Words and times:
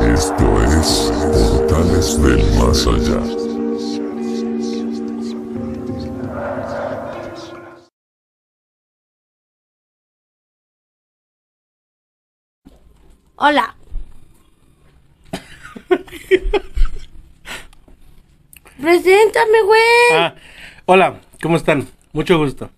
Esto 0.00 0.46
es 0.64 1.12
Portales 1.32 2.22
del 2.22 2.42
Más 2.58 2.86
Allá. 2.86 3.20
Hola. 13.36 13.76
Preséntame, 18.80 19.62
güey. 19.64 19.80
Ah, 20.14 20.34
hola, 20.86 21.20
¿cómo 21.40 21.56
están? 21.56 21.86
Mucho 22.12 22.38
gusto. 22.38 22.70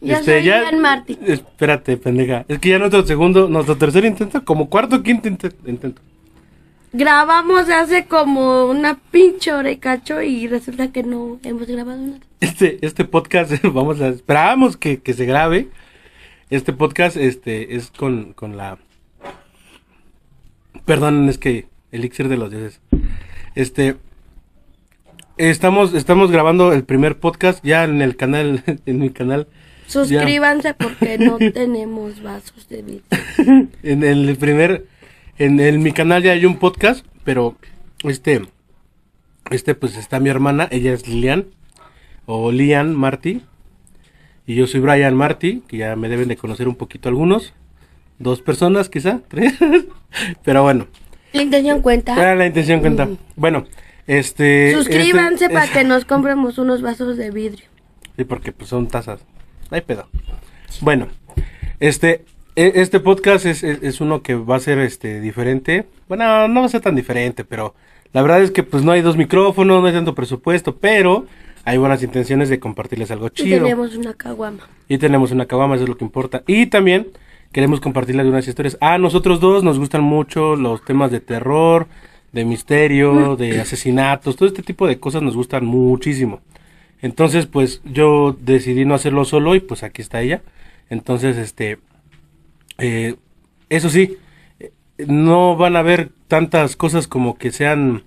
Yo 0.00 0.22
soy 0.22 0.42
Ian 0.44 0.80
Martí. 0.80 1.18
Espérate, 1.26 1.96
pendeja. 1.96 2.44
Es 2.48 2.58
que 2.58 2.70
ya 2.70 2.78
nuestro 2.78 3.04
segundo, 3.06 3.48
nuestro 3.48 3.76
tercer 3.76 4.04
intento, 4.04 4.44
como 4.44 4.68
cuarto, 4.70 5.02
quinto 5.02 5.28
inte- 5.28 5.52
intento. 5.66 6.00
Grabamos 6.92 7.68
hace 7.68 8.06
como 8.06 8.64
una 8.66 8.98
pinche 9.10 9.52
hora 9.52 9.70
y 9.70 9.76
cacho 9.76 10.22
y 10.22 10.48
resulta 10.48 10.90
que 10.90 11.02
no 11.04 11.38
hemos 11.44 11.66
grabado 11.68 11.98
nada. 12.04 12.20
Este, 12.40 12.78
este 12.84 13.04
podcast, 13.04 13.52
vamos 13.62 14.00
a, 14.00 14.08
esperábamos 14.08 14.76
que, 14.76 15.00
que 15.00 15.12
se 15.14 15.24
grabe. 15.26 15.68
Este 16.48 16.72
podcast, 16.72 17.16
este, 17.16 17.76
es 17.76 17.92
con, 17.92 18.32
con 18.32 18.56
la, 18.56 18.78
perdón, 20.84 21.28
es 21.28 21.38
que 21.38 21.68
elixir 21.92 22.28
de 22.28 22.36
los 22.36 22.50
dioses. 22.50 22.80
Este, 23.54 23.96
estamos, 25.36 25.94
estamos 25.94 26.30
grabando 26.30 26.72
el 26.72 26.84
primer 26.84 27.18
podcast 27.18 27.64
ya 27.64 27.84
en 27.84 28.02
el 28.02 28.16
canal, 28.16 28.64
en 28.86 28.98
mi 28.98 29.10
canal. 29.10 29.46
Suscríbanse 29.92 30.74
porque 30.74 31.18
no 31.18 31.38
tenemos 31.52 32.22
vasos 32.22 32.68
de 32.68 32.82
vidrio. 32.82 33.68
En 33.82 34.04
el 34.04 34.36
primer, 34.36 34.86
en 35.38 35.60
el, 35.60 35.78
mi 35.78 35.92
canal 35.92 36.22
ya 36.22 36.32
hay 36.32 36.44
un 36.46 36.58
podcast, 36.58 37.04
pero 37.24 37.56
este, 38.04 38.42
este 39.50 39.74
pues 39.74 39.96
está 39.96 40.20
mi 40.20 40.28
hermana, 40.30 40.68
ella 40.70 40.92
es 40.92 41.06
Lilian, 41.08 41.46
o 42.26 42.52
Lian 42.52 42.94
Marty, 42.94 43.42
y 44.46 44.54
yo 44.54 44.66
soy 44.66 44.80
Brian 44.80 45.14
Marty, 45.14 45.62
que 45.66 45.76
ya 45.78 45.96
me 45.96 46.08
deben 46.08 46.28
de 46.28 46.36
conocer 46.36 46.68
un 46.68 46.74
poquito 46.76 47.08
algunos, 47.08 47.52
dos 48.18 48.40
personas 48.42 48.88
quizá, 48.88 49.20
tres, 49.28 49.54
pero 50.44 50.62
bueno, 50.62 50.86
La 51.32 51.42
intención 51.42 51.82
cuenta. 51.82 52.14
era 52.14 52.34
la 52.36 52.46
intención 52.46 52.80
cuenta. 52.80 53.08
Bueno, 53.36 53.66
este... 54.06 54.72
Suscríbanse 54.74 55.44
este- 55.44 55.54
para 55.54 55.64
es- 55.66 55.70
que 55.70 55.84
nos 55.84 56.04
compremos 56.04 56.58
unos 56.58 56.82
vasos 56.82 57.16
de 57.16 57.30
vidrio. 57.30 57.64
Sí, 58.16 58.24
porque 58.24 58.52
pues 58.52 58.68
son 58.68 58.86
tazas. 58.88 59.20
No 59.70 59.74
hay 59.76 59.80
pedo. 59.82 60.06
Bueno, 60.80 61.06
este, 61.78 62.24
e- 62.56 62.72
este 62.76 63.00
podcast 63.00 63.46
es, 63.46 63.62
es, 63.62 63.82
es 63.82 64.00
uno 64.00 64.22
que 64.22 64.34
va 64.34 64.56
a 64.56 64.60
ser 64.60 64.78
este 64.78 65.20
diferente. 65.20 65.86
Bueno, 66.08 66.48
no 66.48 66.60
va 66.60 66.66
a 66.66 66.70
ser 66.70 66.80
tan 66.80 66.96
diferente, 66.96 67.44
pero 67.44 67.74
la 68.12 68.22
verdad 68.22 68.42
es 68.42 68.50
que 68.50 68.62
pues 68.62 68.82
no 68.84 68.92
hay 68.92 69.02
dos 69.02 69.16
micrófonos, 69.16 69.80
no 69.80 69.86
hay 69.86 69.92
tanto 69.94 70.14
presupuesto, 70.14 70.76
pero 70.76 71.26
hay 71.64 71.78
buenas 71.78 72.02
intenciones 72.02 72.48
de 72.48 72.58
compartirles 72.58 73.10
algo 73.10 73.26
Y 73.28 73.30
chido. 73.30 73.58
tenemos 73.62 73.94
una 73.96 74.14
caguama. 74.14 74.68
Y 74.88 74.98
tenemos 74.98 75.30
una 75.30 75.46
caguama, 75.46 75.74
eso 75.76 75.84
es 75.84 75.90
lo 75.90 75.96
que 75.96 76.04
importa. 76.04 76.42
Y 76.46 76.66
también 76.66 77.08
queremos 77.52 77.80
compartirles 77.80 78.26
unas 78.26 78.46
historias. 78.48 78.76
A 78.80 78.98
nosotros 78.98 79.38
dos 79.40 79.62
nos 79.62 79.78
gustan 79.78 80.02
mucho 80.02 80.56
los 80.56 80.84
temas 80.84 81.10
de 81.10 81.20
terror, 81.20 81.86
de 82.32 82.44
misterio, 82.44 83.36
de 83.36 83.60
asesinatos, 83.60 84.36
todo 84.36 84.48
este 84.48 84.62
tipo 84.62 84.86
de 84.86 84.98
cosas 85.00 85.22
nos 85.22 85.36
gustan 85.36 85.64
muchísimo. 85.64 86.40
Entonces, 87.02 87.46
pues 87.46 87.80
yo 87.84 88.36
decidí 88.40 88.84
no 88.84 88.94
hacerlo 88.94 89.24
solo 89.24 89.54
y 89.54 89.60
pues 89.60 89.82
aquí 89.82 90.02
está 90.02 90.20
ella. 90.20 90.42
Entonces, 90.90 91.36
este, 91.36 91.78
eh, 92.78 93.16
eso 93.68 93.88
sí, 93.90 94.18
no 95.06 95.56
van 95.56 95.76
a 95.76 95.82
ver 95.82 96.10
tantas 96.28 96.76
cosas 96.76 97.06
como 97.06 97.38
que 97.38 97.52
sean 97.52 98.04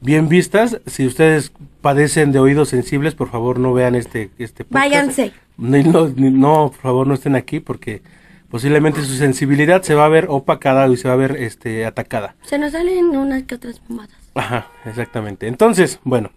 bien 0.00 0.28
vistas. 0.28 0.80
Si 0.86 1.06
ustedes 1.06 1.52
padecen 1.80 2.32
de 2.32 2.38
oídos 2.38 2.68
sensibles, 2.68 3.14
por 3.14 3.30
favor 3.30 3.58
no 3.58 3.72
vean 3.72 3.94
este, 3.94 4.30
este 4.38 4.64
podcast. 4.64 4.92
Váyanse. 4.92 5.32
No, 5.56 6.70
por 6.70 6.80
favor 6.80 7.06
no 7.06 7.14
estén 7.14 7.36
aquí 7.36 7.60
porque 7.60 8.02
posiblemente 8.50 9.02
su 9.02 9.14
sensibilidad 9.14 9.82
se 9.82 9.94
va 9.94 10.06
a 10.06 10.08
ver 10.08 10.26
opacada 10.28 10.88
y 10.88 10.96
se 10.96 11.08
va 11.08 11.14
a 11.14 11.18
ver 11.18 11.36
este, 11.36 11.84
atacada. 11.84 12.34
Se 12.42 12.58
nos 12.58 12.72
salen 12.72 13.16
unas 13.16 13.42
que 13.44 13.56
otras 13.56 13.82
mamadas. 13.88 14.16
Ajá, 14.34 14.68
exactamente. 14.86 15.48
Entonces, 15.48 16.00
bueno, 16.04 16.30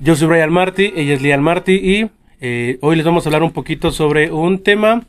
yo 0.00 0.16
soy 0.16 0.28
Brian 0.28 0.52
Marty, 0.52 0.92
ella 0.96 1.14
es 1.14 1.22
Lian 1.22 1.42
Marty 1.42 1.72
y 1.74 2.10
eh, 2.40 2.78
hoy 2.80 2.96
les 2.96 3.04
vamos 3.04 3.24
a 3.24 3.28
hablar 3.28 3.42
un 3.42 3.52
poquito 3.52 3.90
sobre 3.92 4.30
un 4.32 4.62
tema 4.62 5.02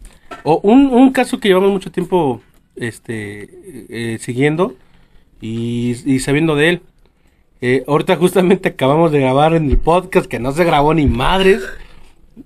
o 0.44 0.60
un, 0.64 0.88
un 0.88 1.12
caso 1.12 1.40
que 1.40 1.48
llevamos 1.50 1.72
mucho 1.72 1.92
tiempo 1.92 2.42
este, 2.76 3.50
eh, 3.90 4.18
siguiendo 4.20 4.76
y, 5.42 5.96
y 6.06 6.20
sabiendo 6.20 6.56
de 6.56 6.70
él. 6.70 6.82
Eh, 7.62 7.84
ahorita 7.88 8.18
justamente 8.18 8.70
acabamos 8.70 9.12
de 9.12 9.20
grabar 9.22 9.54
en 9.54 9.70
el 9.70 9.78
podcast 9.78 10.28
que 10.28 10.40
no 10.40 10.52
se 10.52 10.64
grabó 10.66 10.94
ni 10.94 11.08
madres. 11.08 11.62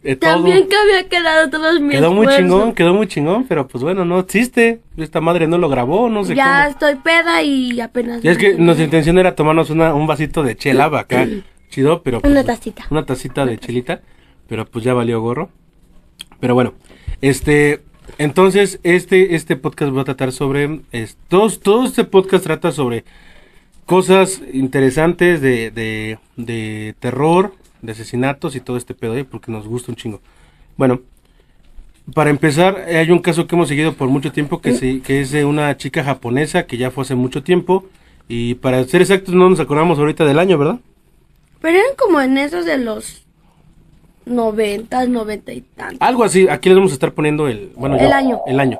eh, 0.04 0.16
todo. 0.16 0.32
También 0.36 0.68
que 0.70 0.76
había 0.76 1.10
quedado 1.10 1.50
todos 1.50 1.80
mis 1.82 1.92
Quedó 1.94 2.14
muy 2.14 2.28
chingón, 2.28 2.74
quedó 2.76 2.94
muy 2.94 3.08
chingón, 3.08 3.46
pero 3.48 3.68
pues 3.68 3.84
bueno, 3.84 4.06
no 4.06 4.20
existe. 4.20 4.80
Esta 4.96 5.20
madre 5.20 5.48
no 5.48 5.58
lo 5.58 5.70
grabó, 5.70 6.08
no 6.08 6.24
sé 6.24 6.36
Ya 6.36 6.60
cómo. 6.66 6.70
estoy 6.70 6.96
peda 7.04 7.42
y 7.42 7.82
apenas. 7.82 8.24
Y 8.24 8.28
es 8.28 8.38
que 8.38 8.54
nuestra 8.54 8.86
intención 8.86 9.18
era 9.18 9.34
tomarnos 9.36 9.70
una, 9.72 9.94
un 9.96 10.06
vasito 10.06 10.44
de 10.44 10.56
chela 10.56 10.86
acá, 10.94 11.28
chido, 11.70 12.02
pero... 12.04 12.22
pues, 12.22 12.32
Una 12.32 12.44
tacita. 12.44 12.86
Una 12.90 13.06
tacita 13.06 13.46
de 13.46 13.58
chelita, 13.58 14.02
pero 14.48 14.66
pues 14.66 14.84
ya 14.86 14.94
valió 14.94 15.22
gorro. 15.22 15.50
Pero 16.40 16.54
bueno, 16.54 16.74
este... 17.22 17.82
Entonces, 18.20 18.80
este, 18.84 19.36
este 19.36 19.58
podcast 19.58 19.96
va 19.96 20.02
a 20.02 20.06
tratar 20.06 20.32
sobre... 20.32 20.82
es- 20.92 21.18
todos- 21.28 21.60
todo 21.60 21.86
este 21.86 22.04
podcast 22.06 22.44
trata 22.44 22.72
sobre 22.72 23.04
cosas 23.86 24.42
interesantes 24.54 25.42
de, 25.42 25.72
de, 25.72 26.20
de 26.38 26.96
terror, 27.00 27.54
de 27.82 27.92
asesinatos 27.92 28.56
y 28.56 28.62
todo 28.62 28.78
este 28.78 28.94
pedo, 28.94 29.16
¿eh? 29.18 29.24
porque 29.26 29.52
nos 29.52 29.68
gusta 29.68 29.92
un 29.92 29.96
chingo. 29.98 30.22
Bueno, 30.78 31.02
para 32.14 32.30
empezar, 32.30 32.78
hay 32.88 33.12
un 33.12 33.20
caso 33.20 33.46
que 33.48 33.56
hemos 33.56 33.68
seguido 33.68 33.94
por 33.94 34.08
mucho 34.10 34.32
tiempo 34.32 34.62
que, 34.62 34.74
se, 34.74 35.02
que 35.02 35.20
es 35.22 35.32
de 35.32 35.44
una 35.46 35.76
chica 35.78 36.04
japonesa 36.04 36.66
que 36.66 36.78
ya 36.78 36.92
fue 36.92 37.04
hace 37.04 37.16
mucho 37.16 37.44
tiempo. 37.44 37.86
Y 38.30 38.56
para 38.56 38.84
ser 38.86 39.02
exactos, 39.02 39.34
no 39.36 39.50
nos 39.50 39.60
acordamos 39.60 40.00
ahorita 40.00 40.26
del 40.26 40.40
año, 40.40 40.58
¿verdad? 40.58 40.80
Pero 41.68 41.80
eran 41.80 41.96
como 41.98 42.22
en 42.22 42.38
esos 42.38 42.64
de 42.66 42.78
los 42.78 43.26
noventas, 44.26 45.10
noventa 45.10 45.52
y 45.52 45.60
tantos. 45.62 45.98
Algo 46.00 46.24
así, 46.24 46.48
aquí 46.48 46.70
les 46.70 46.78
vamos 46.78 46.92
a 46.92 46.94
estar 46.94 47.12
poniendo 47.14 47.50
el, 47.50 47.72
bueno, 47.76 47.98
El 47.98 48.08
yo- 48.08 48.14
año. 48.14 48.40
El 48.48 48.60
año. 48.62 48.80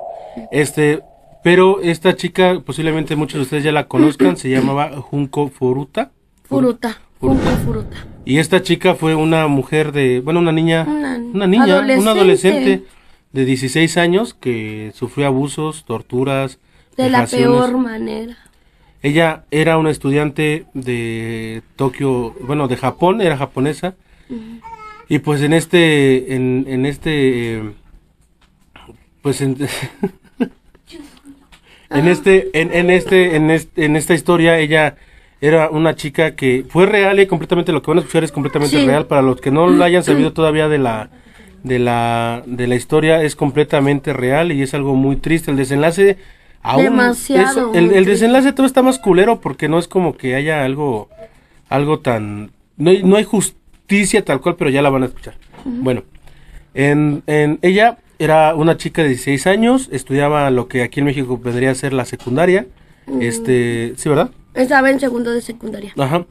Este, 0.50 1.00
pero 1.44 1.82
esta 1.82 2.16
chica, 2.16 2.60
posiblemente 2.64 3.14
muchos 3.14 3.34
de 3.38 3.42
ustedes 3.42 3.64
ya 3.64 3.72
la 3.72 3.88
conozcan, 3.88 4.38
se 4.38 4.48
llamaba 4.48 4.90
Junko 5.02 5.48
Furuta. 5.48 6.12
Furuta. 6.44 6.98
Junco 7.20 7.44
furuta. 7.64 8.06
Y 8.24 8.38
esta 8.38 8.62
chica 8.62 8.94
fue 8.94 9.14
una 9.14 9.48
mujer 9.48 9.92
de, 9.92 10.20
bueno, 10.20 10.40
una 10.40 10.52
niña, 10.52 10.86
Una 10.88 11.16
una, 11.16 11.46
niña, 11.46 11.64
adolescente. 11.64 12.00
una 12.02 12.10
adolescente 12.12 12.84
de 13.32 13.44
16 13.44 13.98
años 13.98 14.32
que 14.32 14.92
sufrió 14.94 15.26
abusos, 15.26 15.84
torturas, 15.84 16.58
De 16.96 17.10
la 17.10 17.26
peor 17.26 17.76
manera. 17.76 18.38
Ella 19.02 19.44
era 19.50 19.78
una 19.78 19.90
estudiante 19.90 20.66
de 20.74 21.62
Tokio, 21.76 22.34
bueno, 22.40 22.68
de 22.68 22.76
Japón, 22.76 23.20
era 23.20 23.36
japonesa. 23.36 23.94
Y 25.08 25.20
pues 25.20 25.40
en 25.42 25.52
este, 25.52 26.34
en, 26.34 26.66
en 26.68 26.84
este, 26.84 27.58
eh, 27.58 27.62
pues 29.22 29.40
en, 29.40 29.56
en 31.90 32.08
este, 32.08 32.50
en, 32.60 32.72
en 32.72 32.90
este, 32.90 33.36
en 33.36 33.50
este, 33.50 33.84
en 33.84 33.96
esta 33.96 34.14
historia 34.14 34.58
ella 34.58 34.96
era 35.40 35.70
una 35.70 35.94
chica 35.94 36.34
que 36.34 36.64
fue 36.68 36.86
real 36.86 37.20
y 37.20 37.26
completamente 37.26 37.72
lo 37.72 37.80
que 37.80 37.90
van 37.90 37.98
a 37.98 38.00
escuchar 38.00 38.24
es 38.24 38.32
completamente 38.32 38.80
Sí. 38.80 38.86
real 38.86 39.06
para 39.06 39.22
los 39.22 39.40
que 39.40 39.50
no 39.50 39.68
la 39.70 39.86
hayan 39.86 40.02
sabido 40.02 40.32
todavía 40.32 40.68
de 40.68 40.78
la, 40.78 41.10
de 41.62 41.78
la, 41.78 42.42
de 42.46 42.66
la 42.66 42.74
historia 42.74 43.22
es 43.22 43.36
completamente 43.36 44.12
real 44.12 44.52
y 44.52 44.62
es 44.62 44.74
algo 44.74 44.94
muy 44.94 45.16
triste 45.16 45.50
el 45.50 45.56
desenlace. 45.56 46.18
Aún 46.62 46.84
Demasiado, 46.84 47.72
el, 47.74 48.04
desenlace 48.04 48.52
todo 48.52 48.66
está 48.66 48.82
más 48.82 48.98
culero 48.98 49.40
porque 49.40 49.68
no 49.68 49.78
es 49.78 49.88
como 49.88 50.16
que 50.16 50.34
haya 50.34 50.64
algo, 50.64 51.08
algo 51.68 52.00
tan, 52.00 52.50
no 52.76 52.90
hay, 52.90 53.02
no 53.02 53.16
hay 53.16 53.24
justicia 53.24 54.24
tal 54.24 54.40
cual, 54.40 54.56
pero 54.56 54.70
ya 54.70 54.82
la 54.82 54.90
van 54.90 55.04
a 55.04 55.06
escuchar. 55.06 55.34
Bueno, 55.64 56.02
en, 56.74 57.22
en 57.26 57.58
ella 57.62 57.98
era 58.18 58.54
una 58.54 58.76
chica 58.76 59.02
de 59.02 59.08
16 59.08 59.46
años, 59.46 59.88
estudiaba 59.92 60.50
lo 60.50 60.68
que 60.68 60.82
aquí 60.82 61.00
en 61.00 61.06
México 61.06 61.38
vendría 61.38 61.70
a 61.70 61.74
ser 61.74 61.92
la 61.92 62.04
secundaria, 62.04 62.66
este, 63.20 63.94
sí, 63.96 64.08
¿verdad? 64.08 64.30
Estaba 64.54 64.90
en 64.90 65.00
segundo 65.00 65.30
de 65.30 65.40
secundaria. 65.40 65.92
Ajá. 65.96 66.26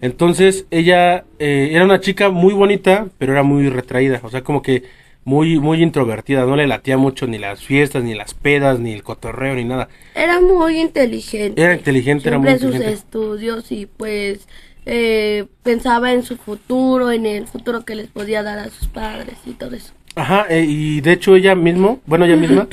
Entonces 0.00 0.66
ella 0.70 1.24
eh, 1.38 1.70
era 1.72 1.84
una 1.84 2.00
chica 2.00 2.30
muy 2.30 2.54
bonita, 2.54 3.06
pero 3.18 3.32
era 3.32 3.42
muy 3.42 3.68
retraída, 3.68 4.20
o 4.22 4.30
sea, 4.30 4.42
como 4.42 4.62
que 4.62 4.84
muy 5.24 5.58
muy 5.60 5.82
introvertida, 5.82 6.44
no 6.46 6.56
le 6.56 6.66
latía 6.66 6.96
mucho 6.98 7.26
ni 7.26 7.38
las 7.38 7.62
fiestas, 7.62 8.02
ni 8.02 8.14
las 8.14 8.34
pedas, 8.34 8.80
ni 8.80 8.92
el 8.92 9.02
cotorreo, 9.02 9.54
ni 9.54 9.64
nada. 9.64 9.88
Era 10.14 10.40
muy 10.40 10.80
inteligente. 10.80 11.60
Era 11.62 11.74
inteligente, 11.74 12.28
era 12.28 12.38
muy 12.38 12.48
Siempre 12.48 12.66
sus 12.66 12.74
inteligente. 12.74 12.98
estudios 12.98 13.70
y 13.72 13.86
pues 13.86 14.48
eh, 14.86 15.46
pensaba 15.62 16.12
en 16.12 16.22
su 16.24 16.36
futuro, 16.36 17.12
en 17.12 17.26
el 17.26 17.46
futuro 17.46 17.84
que 17.84 17.94
les 17.94 18.08
podía 18.08 18.42
dar 18.42 18.58
a 18.58 18.68
sus 18.70 18.88
padres 18.88 19.36
y 19.46 19.52
todo 19.52 19.74
eso. 19.76 19.92
Ajá, 20.16 20.46
eh, 20.50 20.64
y 20.68 21.00
de 21.00 21.12
hecho 21.12 21.36
ella 21.36 21.54
mismo, 21.54 22.00
bueno, 22.06 22.24
ella 22.26 22.36
misma 22.36 22.68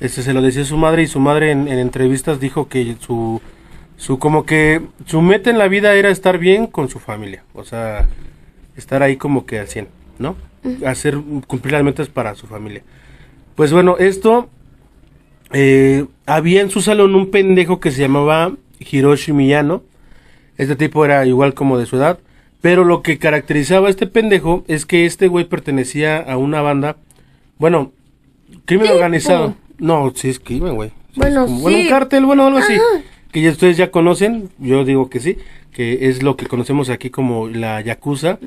Este 0.00 0.22
se 0.22 0.34
lo 0.34 0.42
decía 0.42 0.64
su 0.64 0.76
madre 0.76 1.02
y 1.02 1.06
su 1.06 1.20
madre 1.20 1.52
en, 1.52 1.68
en 1.68 1.78
entrevistas 1.78 2.40
dijo 2.40 2.68
que 2.68 2.96
su 3.00 3.40
su 3.96 4.18
como 4.18 4.44
que 4.44 4.82
su 5.06 5.22
meta 5.22 5.50
en 5.50 5.58
la 5.58 5.68
vida 5.68 5.94
era 5.94 6.10
estar 6.10 6.38
bien 6.38 6.66
con 6.66 6.88
su 6.88 6.98
familia, 6.98 7.44
o 7.54 7.64
sea, 7.64 8.08
estar 8.76 9.02
ahí 9.02 9.16
como 9.16 9.46
que 9.46 9.60
al 9.60 9.68
100, 9.68 9.88
¿no? 10.18 10.36
Hacer 10.86 11.18
cumplir 11.46 11.72
las 11.72 11.84
metas 11.84 12.08
para 12.08 12.34
su 12.34 12.46
familia. 12.46 12.82
Pues 13.54 13.72
bueno, 13.72 13.96
esto 13.98 14.48
eh, 15.52 16.06
había 16.26 16.60
en 16.62 16.70
su 16.70 16.80
salón 16.80 17.14
un 17.14 17.30
pendejo 17.30 17.80
que 17.80 17.90
se 17.90 18.00
llamaba 18.00 18.52
Hiroshi 18.78 19.32
Miyano. 19.32 19.82
Este 20.56 20.76
tipo 20.76 21.04
era 21.04 21.24
igual 21.26 21.54
como 21.54 21.78
de 21.78 21.86
su 21.86 21.96
edad. 21.96 22.18
Pero 22.60 22.84
lo 22.84 23.02
que 23.02 23.18
caracterizaba 23.18 23.88
a 23.88 23.90
este 23.90 24.06
pendejo 24.06 24.64
es 24.68 24.86
que 24.86 25.04
este 25.04 25.28
güey 25.28 25.44
pertenecía 25.44 26.18
a 26.18 26.38
una 26.38 26.62
banda. 26.62 26.96
Bueno, 27.58 27.92
crimen 28.64 28.86
Tipo. 28.86 28.94
organizado. 28.94 29.54
No, 29.78 30.12
sí 30.14 30.30
es 30.30 30.40
crimen, 30.40 30.74
güey. 30.76 30.88
Sí, 30.88 30.94
Bueno, 31.20 31.44
como- 31.46 31.60
bueno, 31.60 31.76
un 31.78 31.84
sí. 31.84 31.88
cártel, 31.90 32.24
bueno, 32.24 32.46
algo 32.46 32.58
así. 32.58 32.78
Que 33.32 33.42
ya 33.42 33.50
ustedes 33.50 33.76
ya 33.76 33.90
conocen. 33.90 34.48
Yo 34.58 34.84
digo 34.84 35.10
que 35.10 35.20
sí. 35.20 35.36
Que 35.72 36.08
es 36.08 36.22
lo 36.22 36.36
que 36.36 36.46
conocemos 36.46 36.88
aquí 36.88 37.10
como 37.10 37.48
la 37.48 37.80
Yakuza. 37.82 38.38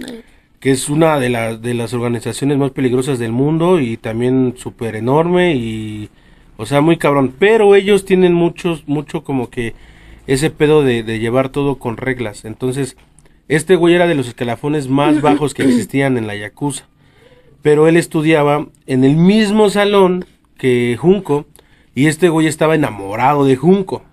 Que 0.59 0.71
es 0.71 0.89
una 0.89 1.19
de, 1.19 1.29
las 1.29 1.61
de 1.61 1.73
las 1.73 1.93
organizaciones 1.93 2.57
más 2.57 2.71
peligrosas 2.71 3.19
del 3.19 3.31
mundo. 3.31 3.79
Y 3.79 3.97
también 3.97 4.55
súper 4.57 4.95
enorme. 4.95 5.55
Y. 5.55 6.09
O 6.57 6.65
sea, 6.65 6.81
muy 6.81 6.97
cabrón. 6.97 7.33
Pero 7.37 7.75
ellos 7.75 8.05
tienen 8.05 8.33
muchos, 8.33 8.87
mucho 8.87 9.23
como 9.23 9.49
que 9.49 9.75
ese 10.25 10.49
pedo 10.49 10.83
de, 10.83 11.03
de 11.03 11.19
llevar 11.19 11.49
todo 11.49 11.75
con 11.75 11.97
reglas. 11.97 12.45
Entonces, 12.45 12.97
este 13.47 13.75
güey 13.75 13.95
era 13.95 14.07
de 14.07 14.15
los 14.15 14.27
escalafones 14.27 14.87
más 14.87 15.21
bajos 15.21 15.53
que 15.53 15.63
existían 15.63 16.17
en 16.17 16.27
la 16.27 16.35
Yakuza. 16.35 16.85
Pero 17.61 17.87
él 17.87 17.97
estudiaba 17.97 18.67
en 18.87 19.03
el 19.03 19.15
mismo 19.15 19.69
salón 19.69 20.25
que 20.57 20.97
Junco. 20.99 21.45
Y 21.95 22.07
este 22.07 22.29
güey 22.29 22.47
estaba 22.47 22.75
enamorado 22.75 23.45
de 23.45 23.55
Junco. 23.55 24.03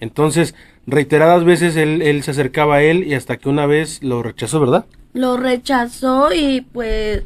Entonces, 0.00 0.54
reiteradas 0.86 1.44
veces 1.44 1.76
él, 1.76 2.02
él 2.02 2.22
se 2.22 2.30
acercaba 2.30 2.76
a 2.76 2.82
él 2.82 3.06
y 3.06 3.14
hasta 3.14 3.36
que 3.36 3.48
una 3.48 3.66
vez 3.66 4.02
lo 4.02 4.22
rechazó, 4.22 4.60
¿verdad? 4.60 4.86
Lo 5.18 5.36
rechazó 5.36 6.32
y 6.32 6.60
pues 6.60 7.24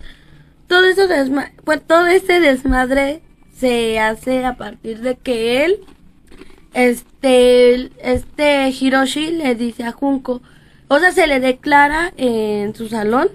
todo 0.66 0.86
eso 0.86 1.06
desma 1.08 1.52
pues 1.62 1.82
todo 1.86 2.06
este 2.06 2.40
desmadre 2.40 3.20
se 3.54 4.00
hace 4.00 4.46
a 4.46 4.56
partir 4.56 5.00
de 5.00 5.16
que 5.16 5.66
él 5.66 5.80
este 6.72 7.90
este 8.02 8.70
Hiroshi 8.70 9.32
le 9.32 9.54
dice 9.56 9.84
a 9.84 9.92
Junko, 9.92 10.40
o 10.88 10.98
sea, 10.98 11.12
se 11.12 11.26
le 11.26 11.38
declara 11.38 12.14
en 12.16 12.74
su 12.74 12.88
salón 12.88 13.28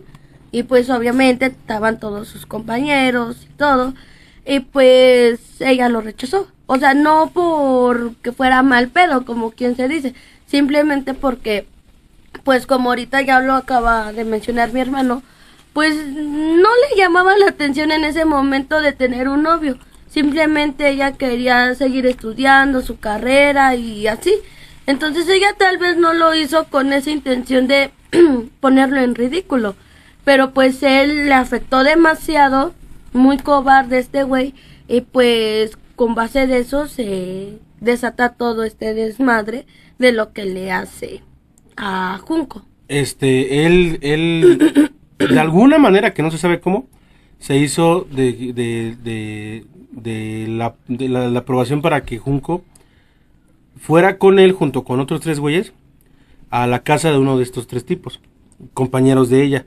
y 0.51 0.63
pues 0.63 0.89
obviamente 0.89 1.45
estaban 1.45 1.99
todos 1.99 2.27
sus 2.27 2.47
compañeros 2.47 3.37
y 3.47 3.53
todo 3.53 3.93
y 4.43 4.61
pues 4.61 5.39
ella 5.59 5.87
lo 5.87 6.01
rechazó. 6.01 6.47
O 6.65 6.77
sea, 6.77 6.95
no 6.95 7.29
porque 7.31 8.31
fuera 8.31 8.63
mal 8.63 8.87
pedo, 8.87 9.23
como 9.23 9.51
quien 9.51 9.75
se 9.75 9.87
dice, 9.87 10.15
simplemente 10.47 11.13
porque 11.13 11.67
pues 12.43 12.65
como 12.65 12.89
ahorita 12.89 13.21
ya 13.21 13.39
lo 13.39 13.53
acaba 13.53 14.13
de 14.13 14.23
mencionar 14.25 14.73
mi 14.73 14.79
hermano, 14.79 15.23
pues 15.73 15.95
no 15.95 16.69
le 16.69 16.97
llamaba 16.97 17.37
la 17.37 17.49
atención 17.49 17.91
en 17.91 18.03
ese 18.03 18.25
momento 18.25 18.81
de 18.81 18.93
tener 18.93 19.27
un 19.27 19.43
novio. 19.43 19.77
Simplemente 20.09 20.89
ella 20.89 21.11
quería 21.11 21.75
seguir 21.75 22.05
estudiando 22.07 22.81
su 22.81 22.99
carrera 22.99 23.75
y 23.75 24.07
así. 24.07 24.33
Entonces 24.87 25.27
ella 25.29 25.53
tal 25.57 25.77
vez 25.77 25.97
no 25.97 26.13
lo 26.13 26.33
hizo 26.33 26.65
con 26.65 26.93
esa 26.93 27.11
intención 27.11 27.67
de 27.67 27.91
ponerlo 28.59 29.01
en 29.01 29.15
ridículo. 29.15 29.75
Pero 30.23 30.51
pues 30.51 30.81
él 30.81 31.25
le 31.27 31.33
afectó 31.33 31.83
demasiado, 31.83 32.73
muy 33.13 33.37
cobarde 33.37 33.99
este 33.99 34.23
güey, 34.23 34.55
y 34.87 35.01
pues 35.01 35.77
con 35.95 36.15
base 36.15 36.47
de 36.47 36.59
eso 36.59 36.87
se 36.87 37.59
desata 37.79 38.33
todo 38.33 38.63
este 38.63 38.93
desmadre 38.93 39.67
de 39.99 40.11
lo 40.11 40.33
que 40.33 40.45
le 40.45 40.71
hace 40.71 41.21
a 41.77 42.19
Junco. 42.23 42.63
Este, 42.87 43.65
él, 43.65 43.99
él, 44.01 44.91
de 45.17 45.39
alguna 45.39 45.77
manera 45.77 46.13
que 46.13 46.23
no 46.23 46.31
se 46.31 46.37
sabe 46.37 46.59
cómo, 46.59 46.87
se 47.39 47.57
hizo 47.57 48.07
de, 48.11 48.33
de, 48.53 49.65
de, 49.91 50.47
la, 50.49 50.75
de 50.87 51.09
la, 51.09 51.29
la 51.29 51.39
aprobación 51.39 51.81
para 51.81 52.03
que 52.03 52.17
Junco 52.17 52.63
fuera 53.79 54.17
con 54.17 54.39
él 54.39 54.51
junto 54.51 54.83
con 54.83 54.99
otros 54.99 55.21
tres 55.21 55.39
güeyes 55.39 55.73
a 56.49 56.67
la 56.67 56.83
casa 56.83 57.11
de 57.11 57.17
uno 57.17 57.37
de 57.37 57.43
estos 57.43 57.67
tres 57.67 57.85
tipos, 57.85 58.19
compañeros 58.73 59.29
de 59.29 59.43
ella. 59.43 59.65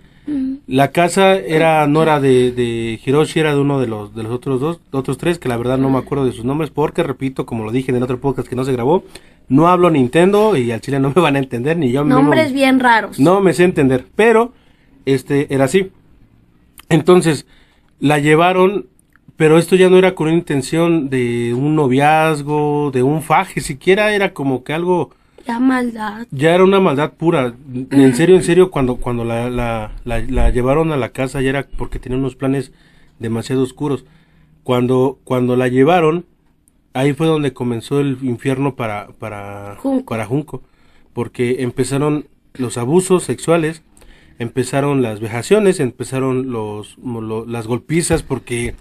La 0.66 0.92
casa 0.92 1.34
era 1.34 1.86
no 1.86 2.02
era 2.02 2.20
de, 2.20 2.52
de 2.52 3.00
Hiroshi, 3.04 3.40
era 3.40 3.54
de 3.54 3.60
uno 3.60 3.80
de 3.80 3.88
los 3.88 4.14
de 4.14 4.22
los 4.22 4.32
otros 4.32 4.60
dos, 4.60 4.80
otros 4.92 5.18
tres, 5.18 5.38
que 5.38 5.48
la 5.48 5.56
verdad 5.56 5.78
no 5.78 5.90
me 5.90 5.98
acuerdo 5.98 6.24
de 6.24 6.32
sus 6.32 6.44
nombres, 6.44 6.70
porque 6.70 7.02
repito, 7.02 7.46
como 7.46 7.64
lo 7.64 7.72
dije 7.72 7.90
en 7.90 7.96
el 7.96 8.02
otro 8.02 8.20
podcast 8.20 8.46
que 8.46 8.54
no 8.56 8.64
se 8.64 8.72
grabó, 8.72 9.02
no 9.48 9.66
hablo 9.68 9.90
Nintendo 9.90 10.56
y 10.56 10.70
al 10.70 10.80
chile 10.80 11.00
no 11.00 11.12
me 11.14 11.20
van 11.20 11.36
a 11.36 11.40
entender 11.40 11.76
ni 11.76 11.90
yo 11.90 12.04
Nombres 12.04 12.52
bien 12.52 12.78
raros. 12.78 13.18
no 13.18 13.40
me 13.40 13.52
sé 13.52 13.64
entender, 13.64 14.06
pero 14.14 14.52
este 15.04 15.52
era 15.52 15.64
así. 15.64 15.90
Entonces, 16.88 17.46
la 17.98 18.18
llevaron, 18.18 18.86
pero 19.36 19.58
esto 19.58 19.76
ya 19.76 19.88
no 19.88 19.96
era 19.98 20.14
con 20.14 20.28
una 20.28 20.36
intención 20.36 21.08
de 21.08 21.54
un 21.54 21.74
noviazgo, 21.74 22.90
de 22.92 23.02
un 23.02 23.22
faje, 23.22 23.60
siquiera 23.60 24.12
era 24.14 24.32
como 24.32 24.64
que 24.64 24.72
algo, 24.72 25.10
La 25.46 25.58
maldad. 25.58 26.26
ya 26.30 26.54
era 26.54 26.64
una 26.64 26.80
maldad 26.80 27.12
pura. 27.14 27.54
En 27.90 28.14
serio, 28.14 28.36
en 28.36 28.42
serio, 28.42 28.70
cuando, 28.70 28.96
cuando 28.96 29.24
la, 29.24 29.48
la, 29.50 29.92
la, 30.04 30.20
la 30.20 30.50
llevaron 30.50 30.92
a 30.92 30.96
la 30.96 31.10
casa 31.10 31.40
ya 31.40 31.50
era 31.50 31.66
porque 31.76 31.98
tenía 31.98 32.18
unos 32.18 32.36
planes 32.36 32.72
demasiado 33.18 33.62
oscuros. 33.62 34.04
Cuando, 34.62 35.18
cuando 35.24 35.56
la 35.56 35.68
llevaron, 35.68 36.26
ahí 36.92 37.12
fue 37.14 37.26
donde 37.26 37.52
comenzó 37.52 38.00
el 38.00 38.18
infierno 38.22 38.76
para, 38.76 39.08
para, 39.18 39.76
Junco. 39.76 40.04
para 40.10 40.26
Junco. 40.26 40.62
Porque 41.12 41.62
empezaron 41.62 42.26
los 42.54 42.76
abusos 42.78 43.24
sexuales, 43.24 43.82
empezaron 44.38 45.02
las 45.02 45.20
vejaciones, 45.20 45.80
empezaron 45.80 46.50
los, 46.52 46.96
lo- 46.98 47.46
las 47.46 47.66
golpizas, 47.66 48.22
porque, 48.22 48.74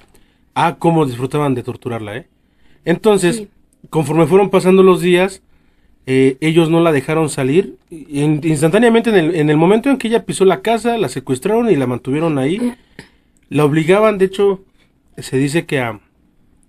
ah, 0.56 0.76
cómo 0.78 1.06
disfrutaban 1.06 1.56
de 1.56 1.64
torturarla, 1.64 2.18
¿eh? 2.18 2.28
Entonces, 2.86 3.38
Sí. 3.38 3.48
conforme 3.90 4.28
fueron 4.28 4.50
pasando 4.50 4.84
los 4.84 5.02
días, 5.02 5.42
eh, 6.12 6.38
ellos 6.42 6.72
no 6.72 6.80
la 6.80 6.92
dejaron 6.92 7.30
salir. 7.30 7.76
instantáneamente, 7.92 9.12
en 9.12 9.16
el, 9.18 9.36
en 9.36 9.50
el 9.52 9.58
momento 9.58 9.90
en 9.92 9.98
que 9.98 10.08
ella 10.08 10.26
pisó 10.26 10.44
la 10.44 10.62
casa, 10.62 10.98
la 10.98 11.08
secuestraron 11.08 11.70
y 11.70 11.76
la 11.76 11.86
mantuvieron 11.86 12.40
ahí. 12.40 12.74
La 13.50 13.64
obligaban, 13.66 14.18
de 14.18 14.26
hecho, 14.26 14.64
se 15.18 15.38
dice 15.38 15.66
que 15.66 15.80
a- 15.80 16.00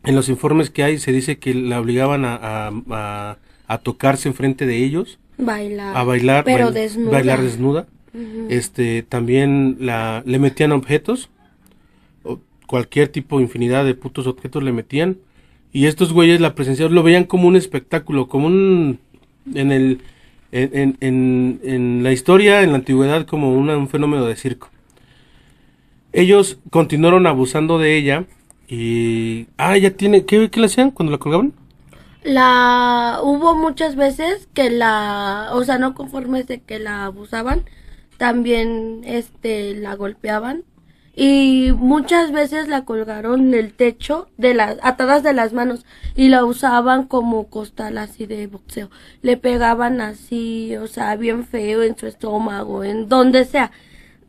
en 0.04 0.14
los 0.14 0.28
informes 0.28 0.68
que 0.70 0.82
hay, 0.82 0.98
se 0.98 1.12
dice 1.12 1.38
que 1.38 1.54
la 1.54 1.80
obligaban 1.80 2.24
a, 2.24 2.34
a- 2.36 2.72
a- 2.90 3.38
a 3.66 3.78
tocarse 3.78 4.28
enfrente 4.28 4.66
de 4.66 4.76
ellos, 4.84 5.18
Bailar. 5.38 5.96
a 5.96 6.04
bailar, 6.04 6.44
Pero 6.44 6.66
bail- 6.66 6.74
desnuda. 6.74 7.10
bailar 7.10 7.40
desnuda. 7.42 7.86
Este, 8.48 9.02
también 9.04 9.76
la, 9.80 10.22
le 10.26 10.38
metían 10.38 10.72
objetos, 10.72 11.30
o 12.24 12.40
cualquier 12.66 13.08
tipo, 13.08 13.40
infinidad 13.40 13.84
de 13.86 13.94
putos 13.94 14.26
objetos 14.26 14.62
le 14.62 14.72
metían. 14.72 15.16
Y 15.72 15.86
estos 15.86 16.12
güeyes 16.12 16.40
la 16.40 16.54
presenciaron, 16.56 16.94
lo 16.94 17.02
veían 17.04 17.24
como 17.24 17.46
un 17.46 17.54
espectáculo, 17.56 18.26
como 18.26 18.48
un, 18.48 18.98
en 19.54 19.72
el, 19.72 20.02
en, 20.52 20.96
en, 21.00 21.60
en- 21.62 22.02
la 22.02 22.12
historia, 22.12 22.62
en 22.62 22.70
la 22.72 22.76
antigüedad, 22.78 23.26
como 23.26 23.52
una- 23.54 23.76
un 23.76 23.88
fenómeno 23.88 24.26
de 24.26 24.36
circo. 24.36 24.70
Ellos 26.12 26.58
continuaron 26.70 27.26
abusando 27.26 27.78
de 27.78 27.96
ella 27.96 28.24
y, 28.68 29.46
ah, 29.58 29.76
ya 29.76 29.90
tiene, 29.92 30.24
¿qué, 30.24 30.50
qué 30.50 30.60
le 30.60 30.66
hacían 30.66 30.90
cuando 30.90 31.12
la 31.12 31.18
colgaban? 31.18 31.52
La 32.22 33.20
hubo 33.22 33.54
muchas 33.54 33.96
veces 33.96 34.48
que 34.54 34.70
la, 34.70 35.48
o 35.52 35.64
sea, 35.64 35.78
no 35.78 35.94
conformes 35.94 36.46
de 36.46 36.62
que 36.62 36.78
la 36.78 37.06
abusaban, 37.06 37.64
también 38.18 39.00
este 39.04 39.74
la 39.74 39.94
golpeaban 39.96 40.64
y 41.14 41.72
muchas 41.76 42.30
veces 42.32 42.68
la 42.68 42.84
colgaron 42.84 43.50
del 43.50 43.72
techo 43.72 44.28
de 44.38 44.54
las 44.54 44.78
atadas 44.82 45.22
de 45.22 45.32
las 45.32 45.52
manos 45.52 45.84
y 46.14 46.28
la 46.28 46.44
usaban 46.44 47.04
como 47.04 47.48
costal 47.48 47.98
así 47.98 48.26
de 48.26 48.46
boxeo. 48.46 48.90
Le 49.22 49.36
pegaban 49.36 50.00
así, 50.00 50.76
o 50.76 50.86
sea, 50.86 51.16
bien 51.16 51.44
feo 51.44 51.82
en 51.82 51.96
su 51.96 52.06
estómago, 52.06 52.84
en 52.84 53.08
donde 53.08 53.44
sea. 53.44 53.72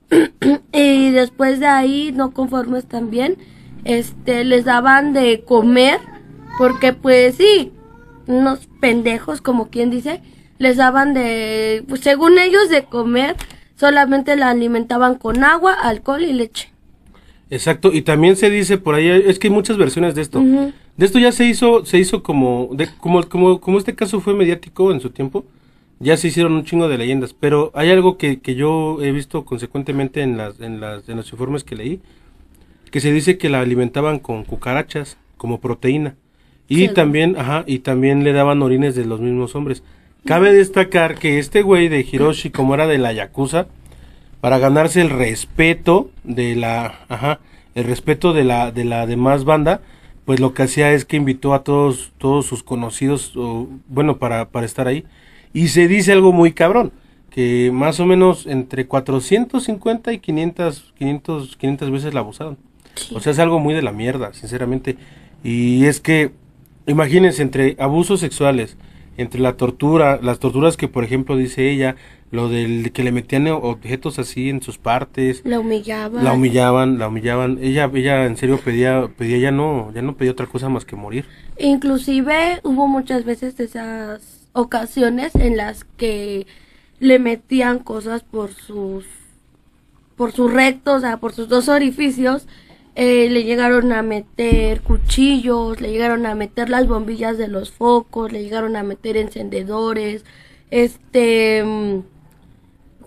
y 0.73 1.11
después 1.11 1.59
de 1.59 1.67
ahí, 1.67 2.11
no 2.13 2.31
conformes 2.31 2.85
también, 2.85 3.37
este, 3.85 4.43
les 4.43 4.65
daban 4.65 5.13
de 5.13 5.43
comer, 5.45 5.99
porque 6.57 6.93
pues 6.93 7.35
sí, 7.35 7.71
unos 8.27 8.67
pendejos, 8.79 9.41
como 9.41 9.69
quien 9.69 9.91
dice, 9.91 10.21
les 10.57 10.77
daban 10.77 11.13
de, 11.13 11.83
pues 11.87 12.01
según 12.01 12.37
ellos, 12.39 12.69
de 12.69 12.85
comer, 12.85 13.35
solamente 13.75 14.35
la 14.35 14.49
alimentaban 14.49 15.15
con 15.15 15.43
agua, 15.43 15.73
alcohol 15.73 16.23
y 16.23 16.33
leche. 16.33 16.70
Exacto, 17.51 17.91
y 17.93 18.01
también 18.01 18.35
se 18.37 18.49
dice 18.49 18.77
por 18.77 18.95
ahí, 18.95 19.07
es 19.09 19.37
que 19.37 19.47
hay 19.47 19.53
muchas 19.53 19.77
versiones 19.77 20.15
de 20.15 20.21
esto. 20.21 20.41
De 20.41 21.05
esto 21.05 21.19
ya 21.19 21.31
se 21.31 21.45
hizo, 21.45 21.85
se 21.85 21.99
hizo 21.99 22.23
como, 22.23 22.69
de, 22.71 22.87
como, 22.99 23.21
como, 23.27 23.59
como 23.61 23.77
este 23.77 23.93
caso 23.93 24.21
fue 24.21 24.33
mediático 24.33 24.91
en 24.91 25.01
su 25.01 25.09
tiempo, 25.09 25.45
ya 25.99 26.15
se 26.17 26.29
hicieron 26.29 26.53
un 26.53 26.63
chingo 26.65 26.87
de 26.87 26.97
leyendas, 26.97 27.33
pero 27.33 27.71
hay 27.75 27.91
algo 27.91 28.17
que, 28.17 28.39
que 28.39 28.55
yo 28.55 28.97
he 29.03 29.11
visto 29.11 29.45
consecuentemente 29.45 30.21
en 30.21 30.37
las, 30.37 30.59
en 30.61 30.79
las, 30.79 31.07
en 31.09 31.17
los 31.17 31.31
informes 31.31 31.63
que 31.63 31.75
leí, 31.75 31.99
que 32.89 32.99
se 33.01 33.11
dice 33.11 33.37
que 33.37 33.49
la 33.49 33.59
alimentaban 33.59 34.19
con 34.19 34.43
cucarachas 34.45 35.17
como 35.37 35.59
proteína. 35.59 36.15
Y 36.67 36.87
Sí. 36.87 36.93
también, 36.93 37.35
ajá, 37.37 37.65
y 37.67 37.79
también 37.79 38.23
le 38.23 38.31
daban 38.31 38.61
orines 38.61 38.95
de 38.95 39.03
los 39.05 39.19
mismos 39.19 39.55
hombres. 39.55 39.83
Cabe 40.25 40.53
destacar 40.53 41.15
que 41.19 41.37
este 41.37 41.63
güey 41.63 41.89
de 41.89 42.05
Hiroshi, 42.09 42.49
como 42.49 42.73
era 42.75 42.87
de 42.87 42.97
la 42.97 43.11
Yakuza, 43.11 43.67
para 44.41 44.57
ganarse 44.57 45.01
el 45.01 45.11
respeto 45.11 46.09
de 46.23 46.55
la, 46.55 46.99
ajá, 47.07 47.39
el 47.75 47.85
respeto 47.85 48.33
de 48.33 48.43
la, 48.43 48.71
de 48.71 48.83
la 48.83 49.05
demás 49.05 49.45
banda, 49.45 49.81
pues 50.25 50.39
lo 50.39 50.53
que 50.53 50.63
hacía 50.63 50.91
es 50.91 51.05
que 51.05 51.17
invitó 51.17 51.53
a 51.53 51.63
todos, 51.63 52.11
todos 52.17 52.45
sus 52.45 52.63
conocidos, 52.63 53.33
bueno, 53.87 54.17
para, 54.17 54.49
para 54.49 54.65
estar 54.65 54.87
ahí. 54.87 55.05
Y 55.53 55.69
se 55.69 55.87
dice 55.87 56.11
algo 56.11 56.31
muy 56.31 56.53
cabrón, 56.53 56.91
que 57.29 57.71
más 57.73 57.99
o 57.99 58.05
menos 58.05 58.47
entre 58.47 58.87
450 58.87 60.13
y 60.13 60.19
500, 60.19 60.93
500, 60.97 61.57
500 61.57 61.91
veces 61.91 62.13
la 62.13 62.21
abusaron. 62.21 62.57
O 63.13 63.19
sea, 63.19 63.31
es 63.31 63.39
algo 63.39 63.59
muy 63.59 63.73
de 63.73 63.81
la 63.81 63.91
mierda, 63.91 64.33
sinceramente. 64.33 64.97
Y 65.43 65.85
es 65.85 65.99
que, 65.99 66.31
imagínense, 66.87 67.41
entre 67.41 67.75
abusos 67.79 68.19
sexuales, 68.19 68.77
entre 69.17 69.39
la 69.39 69.53
tortura, 69.53 70.19
las 70.21 70.39
torturas 70.39 70.77
que, 70.77 70.87
por 70.87 71.03
ejemplo, 71.03 71.35
dice 71.37 71.69
ella, 71.69 71.95
lo 72.31 72.47
del 72.47 72.91
que 72.93 73.03
le 73.03 73.11
metían 73.11 73.47
objetos 73.47 74.17
así 74.17 74.49
en 74.49 74.61
sus 74.61 74.77
partes, 74.77 75.41
La 75.43 75.59
humillaba. 75.59 76.23
la 76.23 76.33
humillaban, 76.33 76.97
la 76.97 77.09
humillaban. 77.09 77.59
Ella, 77.61 77.91
ella 77.93 78.25
en 78.25 78.37
serio 78.37 78.57
pedía, 78.63 79.09
pedía 79.17 79.37
ya 79.37 79.51
no, 79.51 79.91
ya 79.93 80.01
no 80.01 80.15
pedía 80.15 80.31
otra 80.31 80.45
cosa 80.47 80.69
más 80.69 80.85
que 80.85 80.95
morir. 80.95 81.25
Inclusive 81.57 82.61
hubo 82.63 82.87
muchas 82.87 83.25
veces 83.25 83.59
esas 83.59 84.47
ocasiones 84.53 85.35
en 85.35 85.57
las 85.57 85.83
que 85.83 86.47
le 86.99 87.19
metían 87.19 87.79
cosas 87.79 88.23
por 88.23 88.53
sus 88.53 89.05
por 90.15 90.31
su 90.33 90.47
recto, 90.47 90.93
o 90.93 90.99
sea, 90.99 91.17
por 91.17 91.33
sus 91.33 91.49
dos 91.49 91.67
orificios. 91.67 92.45
Eh, 92.95 93.29
le 93.31 93.43
llegaron 93.43 93.91
a 93.91 94.03
meter 94.03 94.81
cuchillos, 94.81 95.81
le 95.81 95.91
llegaron 95.91 96.25
a 96.25 96.35
meter 96.35 96.69
las 96.69 96.87
bombillas 96.87 97.37
de 97.37 97.47
los 97.47 97.71
focos, 97.71 98.31
le 98.31 98.43
llegaron 98.43 98.75
a 98.75 98.83
meter 98.83 99.17
encendedores, 99.17 100.25
este 100.69 101.63
mm, 101.63 101.99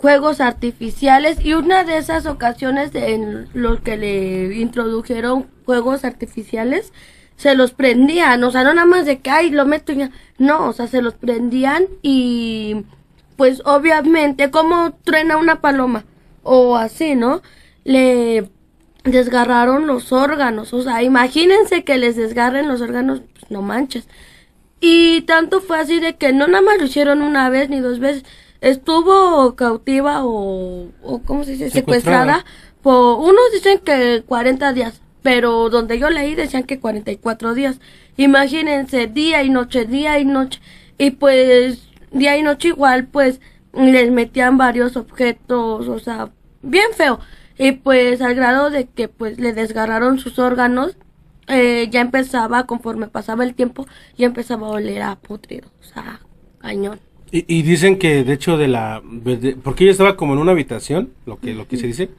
juegos 0.04 0.42
artificiales 0.42 1.38
y 1.42 1.54
una 1.54 1.82
de 1.82 1.96
esas 1.96 2.26
ocasiones 2.26 2.90
en 2.94 3.48
los 3.54 3.80
que 3.80 3.96
le 3.96 4.54
introdujeron 4.54 5.46
juegos 5.64 6.04
artificiales 6.04 6.92
se 7.36 7.54
los 7.54 7.72
prendían, 7.72 8.44
o 8.44 8.50
sea, 8.50 8.64
no 8.64 8.74
nada 8.74 8.86
más 8.86 9.06
de 9.06 9.20
que 9.20 9.30
ay 9.30 9.48
lo 9.48 9.64
meto 9.64 9.94
ya, 9.94 10.10
no, 10.36 10.68
o 10.68 10.74
sea, 10.74 10.88
se 10.88 11.00
los 11.00 11.14
prendían 11.14 11.86
y 12.02 12.84
pues 13.36 13.62
obviamente 13.64 14.50
como 14.50 14.92
truena 14.92 15.38
una 15.38 15.62
paloma 15.62 16.04
o 16.42 16.76
así, 16.76 17.14
¿no? 17.14 17.40
Le 17.84 18.50
desgarraron 19.04 19.86
los 19.86 20.12
órganos, 20.12 20.74
o 20.74 20.82
sea, 20.82 21.02
imagínense 21.02 21.82
que 21.82 21.96
les 21.96 22.14
desgarren 22.14 22.68
los 22.68 22.82
órganos, 22.82 23.22
pues 23.32 23.50
no 23.50 23.62
manches. 23.62 24.06
Y 24.80 25.22
tanto 25.22 25.62
fue 25.62 25.78
así 25.78 25.98
de 25.98 26.16
que 26.16 26.34
no 26.34 26.46
nada 26.46 26.60
más 26.60 26.76
lo 26.78 26.84
hicieron 26.84 27.22
una 27.22 27.48
vez 27.48 27.70
ni 27.70 27.80
dos 27.80 28.00
veces. 28.00 28.24
Estuvo 28.64 29.56
cautiva 29.56 30.24
o, 30.24 30.88
o 31.02 31.18
¿cómo 31.22 31.44
se 31.44 31.52
dice? 31.52 31.68
Secuestrada. 31.68 32.38
Secuestrada. 32.38 32.44
Por, 32.82 33.18
unos 33.18 33.52
dicen 33.52 33.78
que 33.78 34.24
40 34.26 34.72
días, 34.72 35.02
pero 35.22 35.68
donde 35.68 35.98
yo 35.98 36.08
leí 36.08 36.34
decían 36.34 36.62
que 36.62 36.80
44 36.80 37.52
días. 37.52 37.78
Imagínense, 38.16 39.06
día 39.06 39.42
y 39.42 39.50
noche, 39.50 39.84
día 39.84 40.18
y 40.18 40.24
noche. 40.24 40.60
Y 40.96 41.10
pues, 41.10 41.88
día 42.10 42.38
y 42.38 42.42
noche 42.42 42.68
igual, 42.68 43.06
pues, 43.06 43.38
les 43.74 44.10
metían 44.10 44.56
varios 44.56 44.96
objetos, 44.96 45.86
o 45.86 45.98
sea, 45.98 46.30
bien 46.62 46.92
feo. 46.96 47.20
Y 47.58 47.72
pues, 47.72 48.22
al 48.22 48.34
grado 48.34 48.70
de 48.70 48.86
que, 48.86 49.08
pues, 49.08 49.38
le 49.38 49.52
desgarraron 49.52 50.18
sus 50.18 50.38
órganos 50.38 50.96
eh, 51.48 51.88
ya 51.90 52.00
empezaba, 52.00 52.64
conforme 52.64 53.08
pasaba 53.08 53.44
el 53.44 53.54
tiempo, 53.54 53.86
ya 54.16 54.24
empezaba 54.24 54.68
a 54.68 54.70
oler 54.70 55.02
a 55.02 55.16
putrido, 55.16 55.68
o 55.80 55.84
sea, 55.84 56.20
cañón. 56.60 56.98
Y, 57.34 57.44
y 57.48 57.62
dicen 57.62 57.98
que 57.98 58.22
de 58.22 58.32
hecho 58.32 58.56
de 58.56 58.68
la 58.68 59.02
de- 59.04 59.56
porque 59.56 59.84
ella 59.84 59.90
estaba 59.92 60.16
como 60.16 60.34
en 60.34 60.38
una 60.38 60.52
habitación, 60.52 61.10
lo 61.26 61.40
que 61.40 61.54
lo 61.54 61.66
que 61.66 61.76
se 61.76 61.88
dice, 61.88 62.10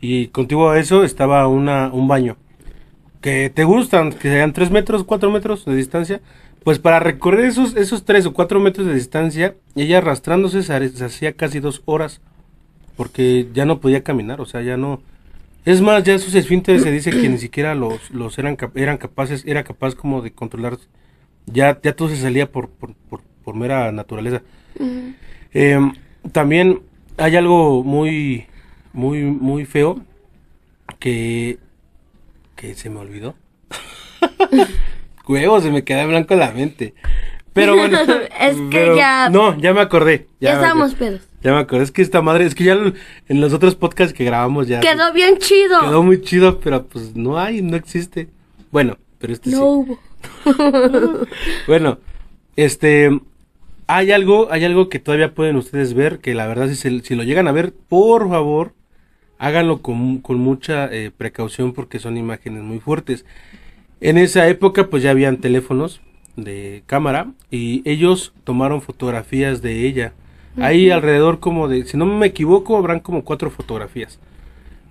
y 0.00 0.28
contiguo 0.28 0.70
a 0.70 0.78
eso 0.78 1.02
estaba 1.04 1.48
una 1.48 1.90
un 1.92 2.06
baño 2.08 2.36
que 3.22 3.50
te 3.50 3.64
gustan, 3.64 4.12
que 4.12 4.28
sean 4.30 4.52
tres 4.54 4.70
metros, 4.70 5.04
cuatro 5.04 5.30
metros 5.30 5.64
de 5.66 5.76
distancia, 5.76 6.20
pues 6.64 6.78
para 6.78 7.00
recorrer 7.00 7.46
esos 7.46 7.76
esos 7.76 8.04
tres 8.04 8.26
o 8.26 8.34
cuatro 8.34 8.60
metros 8.60 8.86
de 8.86 8.94
distancia, 8.94 9.56
ella 9.76 9.98
arrastrándose 9.98 10.62
se, 10.62 10.88
se 10.90 11.04
hacía 11.06 11.34
casi 11.34 11.60
dos 11.60 11.82
horas 11.86 12.20
porque 12.96 13.48
ya 13.54 13.66
no 13.66 13.80
podía 13.80 14.02
caminar, 14.04 14.40
o 14.40 14.46
sea, 14.46 14.62
ya 14.62 14.76
no 14.76 15.02
es 15.64 15.80
más, 15.82 16.04
ya 16.04 16.18
sus 16.18 16.34
esfínteres 16.34 16.82
se 16.82 16.92
dice 16.92 17.12
que 17.12 17.28
ni 17.28 17.38
siquiera 17.38 17.74
los, 17.74 18.10
los 18.10 18.38
eran, 18.38 18.56
eran 18.76 18.98
capaces, 18.98 19.44
era 19.46 19.64
capaz 19.64 19.94
como 19.94 20.22
de 20.22 20.32
controlar, 20.32 20.78
ya, 21.46 21.78
ya 21.82 21.94
todo 21.96 22.08
se 22.08 22.16
salía 22.16 22.50
por, 22.50 22.68
por, 22.70 22.94
por, 23.08 23.22
por 23.44 23.54
mera 23.56 23.92
naturaleza. 23.92 24.42
Em, 25.52 25.92
también 26.32 26.80
hay 27.16 27.36
algo 27.36 27.82
muy, 27.84 28.46
muy, 28.92 29.22
muy 29.22 29.64
feo 29.64 30.00
que, 30.98 31.58
que 32.56 32.74
se 32.74 32.90
me 32.90 32.98
olvidó. 33.00 33.34
Huevo, 35.26 35.60
se 35.60 35.70
me 35.70 35.84
queda 35.84 36.02
en 36.02 36.08
blanco 36.10 36.34
la 36.34 36.50
mente. 36.52 36.94
Pero 37.52 37.76
bueno. 37.76 37.98
Es 38.40 38.56
que 38.56 38.68
pero- 38.70 38.96
ya- 38.96 39.28
No, 39.30 39.58
ya 39.58 39.72
me 39.74 39.80
acordé. 39.80 40.26
Ya, 40.40 40.54
estamos 40.54 40.94
pedos. 40.94 41.20
Ya 41.42 41.52
me 41.52 41.58
acordé. 41.58 41.84
Es 41.84 41.90
que 41.92 42.02
esta 42.02 42.22
madre, 42.22 42.44
es 42.46 42.54
que 42.54 42.64
ya 42.64 42.72
en 43.28 43.40
los 43.40 43.52
otros 43.52 43.74
podcasts 43.74 44.12
que 44.14 44.24
grabamos 44.24 44.66
ya. 44.66 44.80
Quedó 44.80 45.12
bien 45.12 45.38
chido. 45.38 45.80
Quedó 45.80 46.02
muy 46.02 46.20
chido, 46.22 46.58
pero 46.60 46.86
pues 46.86 47.14
no 47.16 47.38
hay, 47.38 47.60
no 47.62 47.76
existe. 47.76 48.28
Bueno, 48.70 48.98
pero 49.18 49.32
este 49.32 49.50
no 49.50 49.56
sí. 49.56 49.62
hubo. 49.62 49.98
Bueno, 51.66 51.98
este 52.56 53.20
hay 53.96 54.12
algo, 54.12 54.48
hay 54.52 54.64
algo 54.64 54.88
que 54.88 54.98
todavía 54.98 55.34
pueden 55.34 55.56
ustedes 55.56 55.94
ver, 55.94 56.18
que 56.20 56.34
la 56.34 56.46
verdad 56.46 56.68
si, 56.68 56.76
se- 56.76 57.00
si 57.00 57.14
lo 57.14 57.22
llegan 57.24 57.48
a 57.48 57.52
ver, 57.52 57.72
por 57.74 58.28
favor, 58.28 58.74
háganlo 59.38 59.82
con, 59.82 60.18
con 60.18 60.38
mucha 60.38 60.86
eh, 60.92 61.10
precaución 61.16 61.72
porque 61.72 61.98
son 61.98 62.16
imágenes 62.16 62.62
muy 62.62 62.80
fuertes. 62.80 63.24
En 64.00 64.18
esa 64.18 64.48
época 64.48 64.88
pues 64.88 65.02
ya 65.02 65.10
habían 65.10 65.38
teléfonos 65.38 66.00
de 66.36 66.82
cámara 66.86 67.32
y 67.50 67.82
ellos 67.90 68.32
tomaron 68.44 68.82
fotografías 68.82 69.62
de 69.62 69.86
ella. 69.86 70.14
Hay 70.58 70.90
alrededor 70.90 71.40
como 71.40 71.68
de, 71.68 71.84
si 71.84 71.96
no 71.96 72.06
me 72.06 72.26
equivoco, 72.26 72.76
habrán 72.76 73.00
como 73.00 73.24
cuatro 73.24 73.50
fotografías 73.50 74.18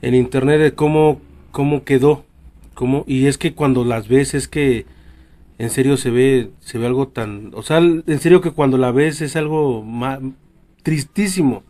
en 0.02 0.16
internet 0.16 0.60
de 0.62 0.74
cómo, 0.74 1.22
cómo 1.52 1.84
quedó. 1.84 2.26
Cómo, 2.74 3.04
y 3.08 3.26
es 3.28 3.38
que 3.38 3.54
cuando 3.54 3.84
las 3.84 4.08
ves 4.08 4.34
es 4.34 4.48
que 4.48 4.86
en 5.60 5.70
serio 5.70 5.96
se 5.98 6.10
ve, 6.10 6.50
se 6.62 6.80
ve 6.80 6.88
algo 6.88 7.08
tan, 7.10 7.52
o 7.54 7.62
sea, 7.62 7.78
en 7.78 8.20
serio 8.20 8.42
que 8.42 8.50
cuando 8.52 8.78
la 8.80 8.92
ves 8.92 9.22
es 9.22 9.36
algo 9.36 9.84
ma- 9.84 10.20
tristísimo, 10.84 11.64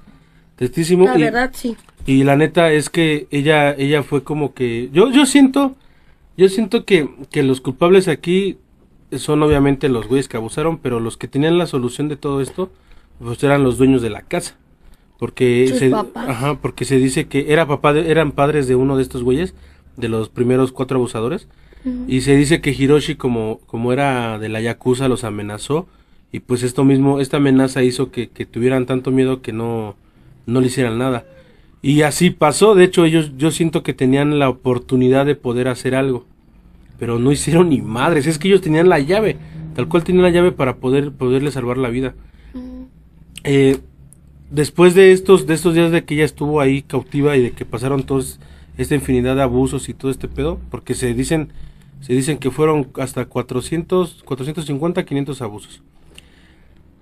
tristísimo. 0.55 1.05
La 1.05 1.17
y, 1.17 1.21
verdad, 1.23 1.51
sí. 1.53 1.75
y 2.05 2.23
la 2.23 2.35
neta 2.37 2.71
es 2.71 2.89
que 2.89 3.27
ella, 3.31 3.73
ella 3.73 4.03
fue 4.03 4.23
como 4.23 4.53
que, 4.53 4.89
yo, 4.93 5.11
yo 5.11 5.25
siento, 5.25 5.75
yo 6.37 6.49
siento 6.49 6.85
que, 6.85 7.09
que 7.31 7.43
los 7.43 7.61
culpables 7.61 8.07
aquí 8.07 8.57
son 9.17 9.41
obviamente 9.43 9.89
los 9.89 10.07
güeyes 10.07 10.27
que 10.27 10.37
abusaron, 10.37 10.77
pero 10.77 10.99
los 10.99 11.17
que 11.17 11.27
tenían 11.27 11.57
la 11.57 11.65
solución 11.67 12.07
de 12.09 12.15
todo 12.15 12.41
esto, 12.41 12.69
pues 13.19 13.43
eran 13.43 13.63
los 13.63 13.77
dueños 13.77 14.01
de 14.01 14.09
la 14.11 14.21
casa. 14.21 14.55
Porque 15.17 15.65
Sus 15.67 15.79
se, 15.79 15.89
papás. 15.89 16.29
ajá, 16.29 16.55
porque 16.61 16.85
se 16.85 16.95
dice 16.97 17.27
que 17.27 17.51
era 17.51 17.67
papá 17.67 17.91
de- 17.91 18.09
eran 18.09 18.31
padres 18.31 18.67
de 18.67 18.75
uno 18.75 18.95
de 18.95 19.03
estos 19.03 19.23
güeyes, 19.23 19.53
de 19.97 20.07
los 20.07 20.29
primeros 20.29 20.71
cuatro 20.71 20.97
abusadores, 20.97 21.47
y 22.07 22.21
se 22.21 22.35
dice 22.35 22.61
que 22.61 22.71
Hiroshi 22.71 23.15
como, 23.15 23.59
como 23.65 23.93
era 23.93 24.37
de 24.37 24.49
la 24.49 24.61
Yakuza 24.61 25.07
los 25.07 25.23
amenazó, 25.23 25.87
y 26.31 26.41
pues 26.41 26.63
esto 26.63 26.83
mismo, 26.83 27.19
esta 27.19 27.37
amenaza 27.37 27.83
hizo 27.83 28.11
que, 28.11 28.29
que 28.29 28.45
tuvieran 28.45 28.85
tanto 28.85 29.11
miedo 29.11 29.41
que 29.41 29.53
no, 29.53 29.95
no 30.45 30.61
le 30.61 30.67
hicieran 30.67 30.97
nada. 30.97 31.25
Y 31.81 32.01
así 32.01 32.29
pasó, 32.29 32.75
de 32.75 32.83
hecho 32.83 33.05
ellos 33.05 33.31
yo 33.37 33.51
siento 33.51 33.83
que 33.83 33.93
tenían 33.93 34.37
la 34.37 34.49
oportunidad 34.49 35.25
de 35.25 35.35
poder 35.35 35.69
hacer 35.69 35.95
algo, 35.95 36.25
pero 36.99 37.19
no 37.19 37.31
hicieron 37.31 37.69
ni 37.69 37.81
madres, 37.81 38.27
es 38.27 38.37
que 38.37 38.49
ellos 38.49 38.61
tenían 38.61 38.89
la 38.89 38.99
llave, 38.99 39.37
tal 39.75 39.87
cual 39.87 40.03
tenían 40.03 40.23
la 40.23 40.29
llave 40.29 40.51
para 40.51 40.75
poder 40.75 41.11
poderle 41.11 41.51
salvar 41.51 41.77
la 41.77 41.89
vida. 41.89 42.13
Eh, 43.45 43.77
después 44.51 44.93
de 44.95 45.13
estos 45.13 45.47
de 45.47 45.53
estos 45.53 45.73
días 45.73 45.91
de 45.91 46.03
que 46.03 46.15
ella 46.15 46.25
estuvo 46.25 46.59
ahí 46.59 46.81
cautiva 46.81 47.37
y 47.37 47.43
de 47.43 47.51
que 47.51 47.63
pasaron 47.63 48.03
todos 48.03 48.39
esta 48.77 48.95
infinidad 48.95 49.35
de 49.37 49.43
abusos 49.43 49.87
y 49.87 49.93
todo 49.93 50.11
este 50.11 50.27
pedo, 50.27 50.59
porque 50.69 50.93
se 50.93 51.13
dicen 51.13 51.49
se 52.01 52.13
dicen 52.13 52.37
que 52.37 52.51
fueron 52.51 52.87
hasta 52.99 53.25
400 53.25 54.23
450 54.23 55.05
500 55.05 55.41
abusos. 55.41 55.81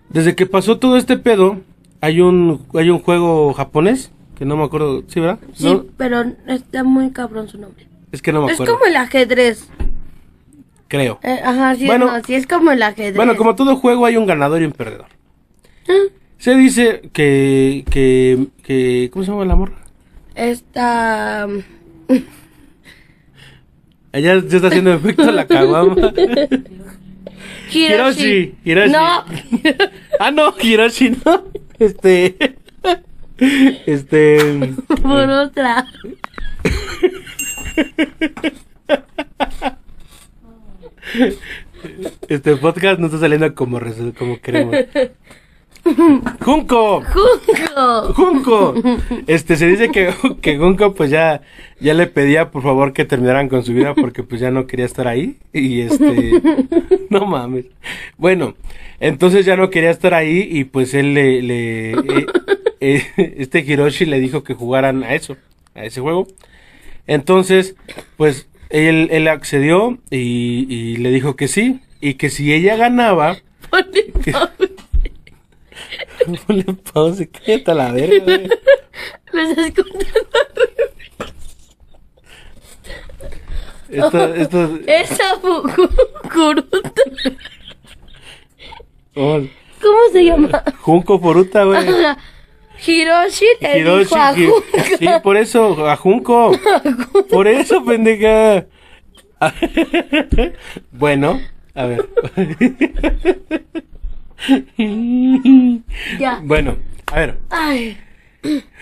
Desde 0.10 0.36
que 0.36 0.46
pasó 0.46 0.78
todo 0.80 0.98
este 0.98 1.18
pedo, 1.18 1.60
hay 2.02 2.22
un 2.22 2.66
hay 2.74 2.90
un 2.90 3.00
juego 3.00 3.54
japonés 3.54 4.12
que 4.38 4.46
no 4.46 4.56
me 4.56 4.64
acuerdo, 4.64 5.04
¿sí, 5.08 5.20
verdad? 5.20 5.40
Sí, 5.54 5.66
No, 5.66 5.86
pero 5.98 6.24
está 6.48 6.84
muy 6.84 7.12
cabrón 7.12 7.48
su 7.48 7.58
nombre. 7.58 7.88
es 8.12 8.22
que 8.22 8.32
no 8.32 8.42
me 8.42 8.48
Es 8.48 8.54
acuerdo. 8.54 8.74
como 8.76 8.86
el 8.86 8.96
ajedrez. 8.96 9.68
Creo. 10.88 11.20
Eh, 11.24 11.40
ajá, 11.44 11.76
sí, 11.76 11.86
Bueno. 11.86 12.06
no, 12.08 12.24
sí, 12.24 12.36
es 12.36 12.48
como 12.48 12.72
el 12.72 12.82
ajedrez. 12.82 13.16
Bueno, 13.16 13.36
como 13.36 13.56
todo 13.56 13.76
juego 13.76 14.06
hay 14.06 14.16
un 14.16 14.26
ganador 14.26 14.62
y 14.62 14.66
un 14.66 14.72
perdedor. 14.72 15.08
Ah, 15.90 15.94
Se 16.38 16.56
dice 16.56 17.10
que 17.14 17.84
que 17.90 18.48
que 18.64 19.10
¿cómo 19.12 19.26
se 19.26 19.32
llama 19.32 19.44
el 19.44 19.52
amor? 19.52 19.74
Esta... 20.36 21.48
Ella 24.14 24.42
se 24.42 24.56
está 24.56 24.68
haciendo 24.68 24.94
efecto 24.94 25.32
la 25.32 25.48
caguama. 25.48 26.14
Hiroshi. 27.72 28.56
Hiroshi. 28.64 28.92
No. 28.92 29.26
Ah, 30.20 30.32
no, 30.32 30.54
Hiroshi, 30.60 31.12
no. 31.24 31.44
Este. 31.78 32.36
Este. 33.86 34.76
Por 35.04 35.30
otra. 35.30 35.86
Este 42.28 42.56
podcast 42.56 43.00
no 43.00 43.06
está 43.08 43.20
saliendo 43.20 43.54
como, 43.54 43.80
como 44.18 44.42
queremos. 44.42 44.76
Junco. 46.42 47.04
Junco. 47.04 48.14
Junco. 48.14 48.74
Este, 49.28 49.56
se 49.56 49.68
dice 49.68 49.90
que, 49.90 50.14
que 50.42 50.58
Junco 50.58 50.94
pues 50.94 51.10
ya, 51.10 51.42
ya 51.80 51.94
le 51.94 52.08
pedía 52.08 52.52
por 52.52 52.64
favor 52.64 52.94
que 52.94 53.06
terminaran 53.06 53.50
con 53.50 53.64
su 53.64 53.74
vida 53.74 53.94
porque 53.94 54.24
pues 54.24 54.42
ya 54.42 54.52
no 54.52 54.68
quería 54.68 54.86
estar 54.86 55.08
ahí. 55.08 55.38
Y 55.54 55.82
este, 55.82 56.42
no 57.10 57.26
mames. 57.26 57.66
Bueno, 58.18 58.56
entonces 59.00 59.46
ya 59.46 59.56
no 59.56 59.70
quería 59.70 59.92
estar 59.92 60.14
ahí 60.14 60.48
y 60.50 60.66
pues 60.66 60.94
él 60.94 61.14
le, 61.14 61.42
le 61.42 61.92
eh, 61.92 62.26
eh, 62.80 63.36
este 63.38 63.60
Hiroshi 63.60 64.06
le 64.06 64.20
dijo 64.20 64.44
que 64.44 64.54
jugaran 64.54 65.04
a 65.04 65.14
eso, 65.14 65.38
a 65.76 65.86
ese 65.86 66.02
juego. 66.02 66.28
Entonces, 67.06 67.76
pues 68.18 68.48
él, 68.70 69.08
él 69.12 69.28
accedió 69.28 69.98
y, 70.10 70.66
y 70.70 70.98
le 70.98 71.12
dijo 71.12 71.36
que 71.36 71.48
sí 71.48 71.80
y 72.02 72.16
que 72.16 72.30
si 72.30 72.54
ella 72.54 72.76
ganaba, 72.76 73.38
que-. 74.24 74.34
Ponle 76.48 76.64
pausa, 76.94 77.24
cállate 77.26 77.72
a 77.72 77.74
la 77.74 77.92
verga, 77.92 78.24
güey. 78.24 78.50
Me 79.34 79.44
estás 79.52 79.72
contando. 79.72 80.06
Esto, 83.90 84.34
esto, 84.36 84.80
Esa 84.86 85.24
curuta. 86.34 86.78
oh, 89.16 89.42
¿Cómo 89.82 90.00
se 90.12 90.26
llama? 90.26 90.64
Junco 90.82 91.20
Foruta, 91.20 91.64
güey. 91.64 91.86
Hiroshi 92.86 93.46
le 93.62 93.80
Hiroshi, 93.80 94.04
dijo 94.04 94.16
a 94.18 94.34
Hi- 94.36 94.46
Junco. 94.48 94.64
sí, 95.00 95.08
por 95.24 95.38
eso, 95.38 95.88
a 95.90 95.96
Junco. 95.96 96.52
Por 97.30 97.48
eso, 97.48 97.84
pendeja. 97.86 98.66
bueno, 100.92 101.40
a 101.76 101.86
ver. 101.86 102.10
Ya. 106.20 106.40
bueno, 106.44 106.78
a 107.08 107.20
ver. 107.20 107.38
Ay. 107.50 107.98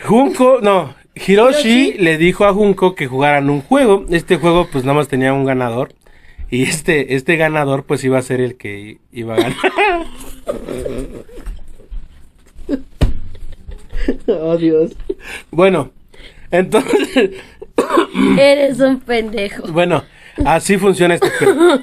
Junko, 0.04 0.60
no, 0.62 0.94
Hiroshi 1.16 1.92
Hiroshi. 1.92 1.94
le 2.00 2.18
dijo 2.18 2.46
a 2.46 2.54
Junko 2.54 2.94
que 2.96 3.08
jugaran 3.08 3.50
un 3.50 3.62
juego. 3.62 4.06
Este 4.10 4.38
juego 4.38 4.68
pues 4.72 4.84
nada 4.84 4.98
más 4.98 5.08
tenía 5.08 5.34
un 5.34 5.46
ganador. 5.46 5.94
Y 6.52 6.64
este, 6.64 7.16
este 7.16 7.38
ganador 7.38 7.86
pues 7.86 8.04
iba 8.04 8.18
a 8.20 8.22
ser 8.22 8.42
el 8.42 8.56
que 8.58 9.00
iba 9.12 9.34
a 9.36 9.38
ganar. 9.38 9.56
oh 14.28 14.58
Dios. 14.58 14.92
Bueno, 15.52 15.92
entonces, 16.52 17.32
Eres 18.38 18.80
un 18.80 19.00
pendejo. 19.00 19.68
bueno, 19.72 20.04
así 20.44 20.78
funciona 20.78 21.14
este 21.16 21.30
juego. 21.30 21.80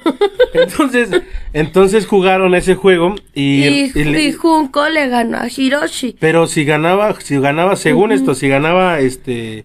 Entonces, 0.54 1.08
entonces 1.52 2.06
jugaron 2.06 2.54
ese 2.54 2.74
juego 2.74 3.14
y, 3.34 3.64
Y, 3.64 3.92
y 3.94 4.04
le- 4.04 4.22
y 4.24 4.32
Junko 4.32 4.88
le 4.88 5.08
ganó 5.08 5.38
a 5.38 5.48
Hiroshi. 5.48 6.16
Pero 6.18 6.46
si 6.46 6.64
ganaba, 6.64 7.18
si 7.20 7.38
ganaba, 7.38 7.76
según 7.76 8.12
esto, 8.12 8.34
si 8.34 8.48
ganaba 8.48 8.98
este 9.00 9.64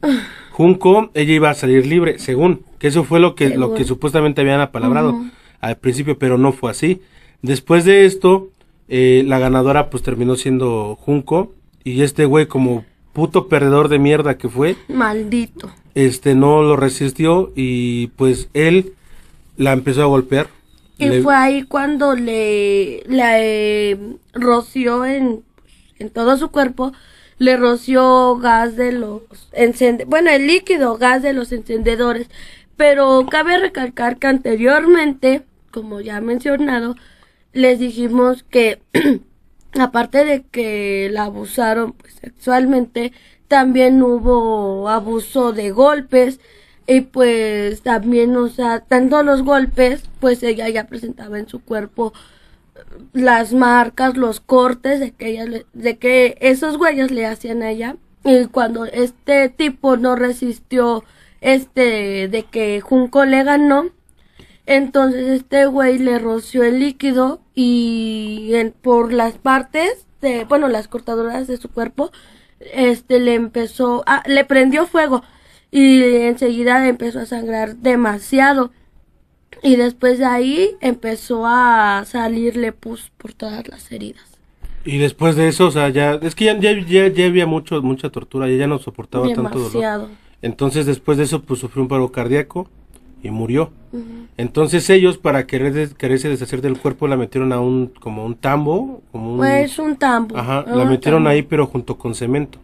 Junco, 0.51 1.12
ella 1.13 1.34
iba 1.34 1.50
a 1.50 1.53
salir 1.53 1.86
libre, 1.86 2.20
según, 2.20 2.62
que 2.79 2.88
eso 2.88 3.03
fue 3.03 3.20
lo 3.20 3.36
que, 3.36 3.50
lo 3.50 3.74
que 3.74 3.84
supuestamente 3.84 4.41
habían 4.41 4.60
apalabrado 4.62 5.20
al 5.60 5.77
principio, 5.77 6.17
pero 6.17 6.38
no 6.38 6.51
fue 6.51 6.72
así. 6.72 7.01
Después 7.41 7.86
de 7.86 8.06
esto, 8.06 8.50
eh, 8.88 9.24
la 9.27 9.38
ganadora 9.39 9.89
pues 9.89 10.01
terminó 10.03 10.36
siendo 10.36 10.96
Junco, 11.00 11.53
y 11.84 12.02
este 12.02 12.26
güey 12.26 12.47
como 12.47 12.86
puto 13.13 13.47
perdedor 13.47 13.88
de 13.89 14.00
mierda 14.00 14.38
que 14.38 14.50
fue, 14.50 14.76
Maldito. 14.88 15.69
Este 16.05 16.36
no 16.36 16.62
lo 16.63 16.75
resistió 16.75 17.51
y 17.55 18.07
pues 18.10 18.49
él 18.53 18.93
la 19.57 19.73
empezó 19.73 20.03
a 20.03 20.07
golpear. 20.07 20.49
Y 20.97 21.10
Le- 21.10 21.21
fue 21.21 21.36
ahí 21.36 21.63
cuando 21.63 22.15
le, 22.15 23.03
le 23.07 23.91
eh, 23.91 24.17
roció 24.33 25.05
en, 25.05 25.43
en 25.99 26.10
todo 26.10 26.38
su 26.38 26.49
cuerpo, 26.49 26.91
le 27.38 27.55
roció 27.57 28.38
gas 28.38 28.75
de 28.75 28.91
los 28.93 29.21
encende 29.51 30.05
bueno, 30.05 30.31
el 30.31 30.47
líquido 30.47 30.97
gas 30.97 31.21
de 31.21 31.33
los 31.33 31.51
encendedores. 31.51 32.29
Pero 32.77 33.27
cabe 33.29 33.57
recalcar 33.60 34.17
que 34.17 34.27
anteriormente, 34.27 35.43
como 35.71 36.01
ya 36.01 36.21
mencionado, 36.21 36.95
les 37.53 37.79
dijimos 37.79 38.43
que 38.43 38.81
aparte 39.79 40.25
de 40.25 40.43
que 40.43 41.10
la 41.12 41.25
abusaron 41.25 41.93
pues, 41.93 42.15
sexualmente, 42.15 43.13
también 43.47 44.01
hubo 44.03 44.89
abuso 44.89 45.53
de 45.53 45.71
golpes 45.71 46.39
y 46.86 47.01
pues 47.01 47.81
también, 47.81 48.36
o 48.36 48.47
sea, 48.49 48.79
tanto 48.81 49.23
los 49.23 49.43
golpes, 49.43 50.03
pues 50.19 50.41
ella 50.43 50.69
ya 50.69 50.88
presentaba 50.88 51.38
en 51.39 51.47
su 51.49 51.62
cuerpo 51.62 52.13
eh, 52.75 52.79
las 53.13 53.53
marcas, 53.53 54.15
los 54.17 54.39
cortes 54.39 54.99
de 54.99 55.12
que 55.12 55.27
ella 55.29 55.45
de 55.73 55.97
que 55.97 56.38
esos 56.41 56.77
güeyes 56.77 57.12
le 57.12 57.25
hacían 57.25 57.62
a 57.63 57.71
ella. 57.71 57.97
Y 58.23 58.45
cuando 58.47 58.86
este 58.86 59.49
tipo 59.49 59.95
no 59.97 60.15
resistió 60.15 61.03
este 61.41 62.27
de 62.27 62.43
que 62.43 62.81
Junco 62.81 63.25
le 63.25 63.43
ganó, 63.43 63.89
entonces 64.65 65.27
este 65.41 65.65
güey 65.65 65.97
le 65.97 66.19
roció 66.19 66.63
el 66.63 66.79
líquido 66.79 67.39
y 67.55 68.51
en- 68.53 68.71
por 68.73 69.13
las 69.13 69.36
partes 69.38 70.05
de, 70.21 70.43
bueno, 70.45 70.67
las 70.67 70.88
cortadoras 70.88 71.47
de 71.47 71.57
su 71.57 71.69
cuerpo, 71.69 72.12
este 72.60 73.20
le 73.20 73.36
empezó, 73.36 74.04
a, 74.06 74.24
le 74.28 74.46
prendió 74.46 74.86
fuego 74.86 75.24
y 75.72 76.02
enseguida 76.04 76.88
empezó 76.88 77.20
a 77.20 77.26
sangrar 77.26 77.78
demasiado. 77.78 78.72
Y 79.63 79.76
después 79.76 80.20
de 80.20 80.26
ahí 80.26 80.72
empezó 80.82 81.46
a 81.46 82.04
salirle 82.06 82.72
pus 82.72 83.12
por 83.17 83.34
todas 83.34 83.67
las 83.67 83.91
heridas. 83.91 84.24
Y 84.86 85.00
después 85.00 85.36
de 85.36 85.48
eso, 85.48 85.67
o 85.67 85.72
sea, 85.72 85.89
ya, 85.89 86.13
es 86.22 86.36
que 86.36 86.46
ya, 86.46 86.58
ya, 86.60 86.72
ya, 86.72 87.08
ya 87.08 87.26
había 87.26 87.46
mucho, 87.46 87.82
mucha 87.82 88.10
tortura, 88.10 88.50
y 88.50 88.58
ya 88.58 88.67
no 88.67 88.80
soportaba 88.80 89.28
tanto 89.34 89.60
dolor. 89.60 90.10
Entonces 90.41 90.86
después 90.86 91.17
de 91.17 91.24
eso 91.26 91.41
pues 91.41 91.60
sufrió 91.60 91.82
un 91.82 91.88
paro 91.88 92.12
cardíaco 92.12 92.70
y 93.23 93.32
murió. 93.32 93.71
Entonces 94.38 94.89
ellos 94.89 95.17
para 95.17 95.47
querer 95.47 95.73
des- 95.73 95.93
quererse 95.93 96.30
deshacer 96.30 96.62
del 96.62 96.77
cuerpo 96.77 97.08
la 97.08 97.17
metieron 97.17 97.51
a 97.53 97.60
un 97.60 97.88
como 97.99 98.25
un 98.25 98.36
tambo, 98.36 99.01
como 99.12 99.32
un 99.34 99.38
Pues 99.38 99.80
un 99.80 99.95
tambo. 99.95 100.38
ajá, 100.38 100.60
Ah, 100.67 100.75
la 100.75 100.86
metieron 100.86 101.19
tambo. 101.23 101.30
ahí 101.30 101.41
pero 101.41 101.65
junto 101.67 101.97
con 101.97 102.13
cemento. 102.15 102.60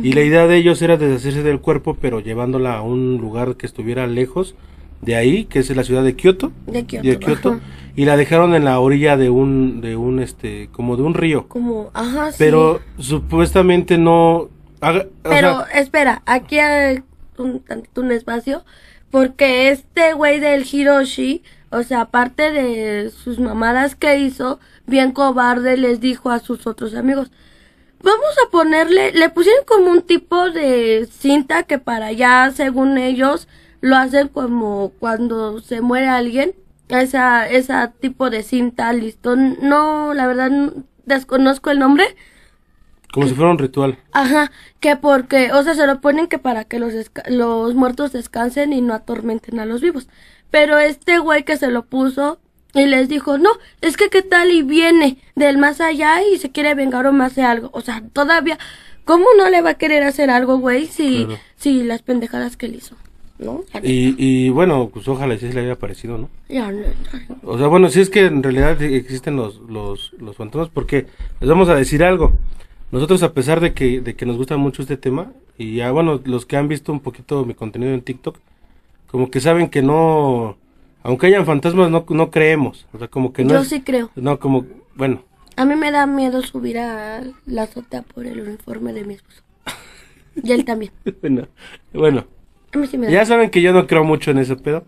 Y 0.00 0.12
la 0.12 0.22
idea 0.22 0.46
de 0.46 0.56
ellos 0.56 0.80
era 0.82 0.96
deshacerse 0.96 1.42
del 1.42 1.60
cuerpo 1.60 1.96
pero 2.00 2.20
llevándola 2.20 2.76
a 2.76 2.82
un 2.82 3.16
lugar 3.18 3.56
que 3.56 3.66
estuviera 3.66 4.06
lejos 4.06 4.54
de 5.02 5.16
ahí, 5.16 5.44
que 5.46 5.58
es 5.60 5.74
la 5.74 5.82
ciudad 5.84 6.04
de 6.04 6.14
Kioto. 6.14 6.52
De 6.66 6.84
Kioto. 6.84 7.08
de 7.08 7.18
Kioto 7.18 7.48
ajá. 7.54 7.60
y 7.96 8.04
la 8.04 8.16
dejaron 8.16 8.54
en 8.54 8.64
la 8.64 8.78
orilla 8.78 9.16
de 9.16 9.30
un 9.30 9.80
de 9.80 9.96
un 9.96 10.20
este 10.20 10.68
como 10.70 10.96
de 10.96 11.02
un 11.02 11.14
río. 11.14 11.48
Como, 11.48 11.90
ajá, 11.94 12.30
sí. 12.30 12.36
Pero 12.38 12.80
supuestamente 12.98 13.98
no 13.98 14.48
haga- 14.80 15.06
o 15.24 15.28
Pero 15.28 15.64
sea, 15.66 15.80
espera, 15.80 16.22
aquí 16.26 16.58
hay 16.60 17.00
un 17.38 17.62
un 17.96 18.12
espacio. 18.12 18.64
Porque 19.10 19.70
este 19.70 20.12
güey 20.12 20.38
del 20.40 20.66
Hiroshi, 20.70 21.42
o 21.70 21.82
sea, 21.82 22.02
aparte 22.02 22.52
de 22.52 23.10
sus 23.10 23.38
mamadas 23.38 23.94
que 23.94 24.18
hizo, 24.18 24.60
bien 24.86 25.12
cobarde 25.12 25.76
les 25.76 26.00
dijo 26.00 26.30
a 26.30 26.38
sus 26.40 26.66
otros 26.66 26.94
amigos. 26.94 27.30
Vamos 28.02 28.36
a 28.46 28.50
ponerle, 28.50 29.12
le 29.12 29.28
pusieron 29.30 29.64
como 29.66 29.90
un 29.90 30.02
tipo 30.02 30.50
de 30.50 31.08
cinta 31.10 31.64
que 31.64 31.78
para 31.78 32.06
allá, 32.06 32.52
según 32.54 32.96
ellos, 32.98 33.48
lo 33.80 33.96
hacen 33.96 34.28
como 34.28 34.92
cuando 35.00 35.60
se 35.60 35.80
muere 35.80 36.06
alguien. 36.08 36.54
Esa, 36.88 37.48
esa 37.48 37.92
tipo 38.00 38.30
de 38.30 38.42
cinta, 38.42 38.92
listo. 38.92 39.36
No, 39.36 40.14
la 40.14 40.26
verdad, 40.26 40.50
no- 40.50 40.72
desconozco 41.06 41.70
el 41.70 41.78
nombre. 41.80 42.04
Como 43.12 43.26
si 43.26 43.34
fuera 43.34 43.50
un 43.50 43.58
ritual. 43.58 43.98
Ajá, 44.12 44.50
que 44.80 44.96
porque, 44.96 45.52
o 45.52 45.62
sea, 45.62 45.74
se 45.74 45.86
lo 45.86 46.00
ponen 46.00 46.26
que 46.26 46.38
para 46.38 46.64
que 46.64 46.78
los, 46.78 46.92
los 47.28 47.74
muertos 47.74 48.12
descansen 48.12 48.72
y 48.72 48.80
no 48.80 48.94
atormenten 48.94 49.58
a 49.60 49.66
los 49.66 49.80
vivos. 49.80 50.08
Pero 50.50 50.78
este 50.78 51.18
güey 51.18 51.44
que 51.44 51.56
se 51.56 51.68
lo 51.70 51.84
puso 51.84 52.38
y 52.74 52.86
les 52.86 53.08
dijo, 53.08 53.38
no, 53.38 53.50
es 53.80 53.96
que 53.96 54.10
qué 54.10 54.22
tal 54.22 54.50
y 54.50 54.62
viene 54.62 55.18
del 55.36 55.58
más 55.58 55.80
allá 55.80 56.22
y 56.22 56.38
se 56.38 56.50
quiere 56.50 56.74
vengar 56.74 57.06
o 57.06 57.12
me 57.12 57.24
hace 57.24 57.42
algo. 57.42 57.70
O 57.72 57.80
sea, 57.80 58.02
todavía, 58.12 58.58
¿cómo 59.04 59.26
no 59.36 59.48
le 59.50 59.62
va 59.62 59.70
a 59.70 59.74
querer 59.74 60.02
hacer 60.02 60.30
algo, 60.30 60.58
güey, 60.58 60.86
si, 60.86 61.24
Claro. 61.24 61.40
si 61.56 61.82
las 61.84 62.02
pendejadas 62.02 62.56
que 62.56 62.66
él 62.66 62.74
hizo? 62.76 62.94
¿No? 63.38 63.62
Y, 63.84 64.16
y 64.18 64.50
bueno, 64.50 64.90
pues 64.92 65.06
ojalá 65.06 65.34
y 65.34 65.38
sí 65.38 65.48
se 65.48 65.54
le 65.54 65.60
haya 65.60 65.76
parecido, 65.76 66.18
¿no? 66.18 66.28
Ya, 66.48 66.72
no, 66.72 66.80
no. 66.80 67.36
O 67.44 67.56
sea, 67.56 67.68
bueno, 67.68 67.88
si 67.88 68.00
es 68.00 68.10
que 68.10 68.26
en 68.26 68.42
realidad 68.42 68.82
existen 68.82 69.36
los, 69.36 69.60
los, 69.60 70.12
los 70.18 70.36
fantasmas, 70.36 70.68
porque 70.70 71.06
les 71.40 71.48
vamos 71.48 71.68
a 71.68 71.76
decir 71.76 72.02
algo. 72.02 72.32
Nosotros, 72.90 73.22
a 73.22 73.32
pesar 73.34 73.60
de 73.60 73.74
que, 73.74 74.00
de 74.00 74.14
que 74.14 74.24
nos 74.26 74.36
gusta 74.36 74.56
mucho 74.56 74.82
este 74.82 74.96
tema, 74.96 75.32
y 75.58 75.76
ya, 75.76 75.90
bueno, 75.92 76.20
los 76.24 76.46
que 76.46 76.56
han 76.56 76.68
visto 76.68 76.92
un 76.92 77.00
poquito 77.00 77.44
mi 77.44 77.54
contenido 77.54 77.92
en 77.92 78.00
TikTok, 78.00 78.38
como 79.10 79.30
que 79.30 79.40
saben 79.40 79.68
que 79.68 79.82
no, 79.82 80.56
aunque 81.02 81.26
hayan 81.26 81.44
fantasmas, 81.46 81.90
no, 81.90 82.04
no 82.08 82.30
creemos. 82.30 82.86
O 82.92 82.98
sea, 82.98 83.08
como 83.08 83.32
que 83.32 83.44
no 83.44 83.50
Yo 83.50 83.60
es- 83.60 83.68
sí 83.68 83.80
creo. 83.82 84.10
No, 84.16 84.38
como, 84.38 84.66
bueno, 84.94 85.22
A 85.56 85.64
mí 85.64 85.74
me 85.74 85.90
da 85.90 86.06
miedo 86.06 86.40
subir 86.42 86.78
a 86.78 87.22
la 87.46 87.62
azotea 87.64 88.02
por 88.02 88.26
el 88.26 88.40
uniforme 88.40 88.92
de 88.92 89.04
mi 89.04 89.14
esposo. 89.14 89.42
Y 90.42 90.52
él 90.52 90.64
también. 90.64 90.92
bueno, 91.20 91.48
bueno. 91.92 92.24
A 92.72 92.78
mí 92.78 92.86
sí 92.86 92.96
me 92.96 93.06
da. 93.06 93.12
Ya 93.12 93.24
saben 93.26 93.50
que 93.50 93.60
yo 93.60 93.72
no 93.72 93.86
creo 93.88 94.04
mucho 94.04 94.30
en 94.30 94.38
ese 94.38 94.54
pedo, 94.56 94.84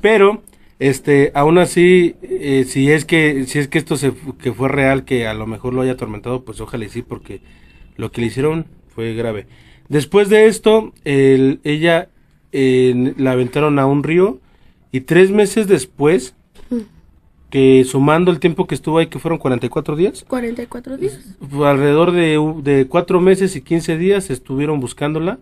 pero 0.00 0.42
este, 0.88 1.30
aún 1.34 1.58
así, 1.58 2.16
eh, 2.22 2.64
si 2.66 2.90
es 2.90 3.04
que 3.04 3.44
si 3.46 3.58
es 3.58 3.68
que 3.68 3.78
esto 3.78 3.96
se 3.96 4.12
que 4.40 4.52
fue 4.52 4.68
real, 4.68 5.04
que 5.04 5.26
a 5.26 5.34
lo 5.34 5.46
mejor 5.46 5.74
lo 5.74 5.82
haya 5.82 5.92
atormentado, 5.92 6.44
pues 6.44 6.60
ojalá 6.60 6.84
y 6.84 6.88
sí, 6.88 7.02
porque 7.02 7.40
lo 7.96 8.10
que 8.10 8.20
le 8.20 8.26
hicieron 8.28 8.66
fue 8.88 9.14
grave. 9.14 9.46
Después 9.88 10.28
de 10.28 10.46
esto, 10.46 10.92
el- 11.04 11.60
ella 11.64 12.08
eh, 12.52 13.14
la 13.16 13.32
aventaron 13.32 13.78
a 13.78 13.86
un 13.86 14.02
río 14.02 14.40
y 14.90 15.00
tres 15.02 15.30
meses 15.30 15.66
después, 15.68 16.34
que 17.50 17.84
sumando 17.84 18.30
el 18.30 18.40
tiempo 18.40 18.66
que 18.66 18.74
estuvo 18.74 18.98
ahí, 18.98 19.08
que 19.08 19.18
fueron 19.18 19.38
44 19.38 19.94
días, 19.94 20.24
44 20.26 20.96
días. 20.96 21.36
alrededor 21.64 22.12
de, 22.12 22.38
de 22.62 22.86
cuatro 22.86 23.20
meses 23.20 23.54
y 23.56 23.60
15 23.60 23.98
días 23.98 24.30
estuvieron 24.30 24.80
buscándola 24.80 25.38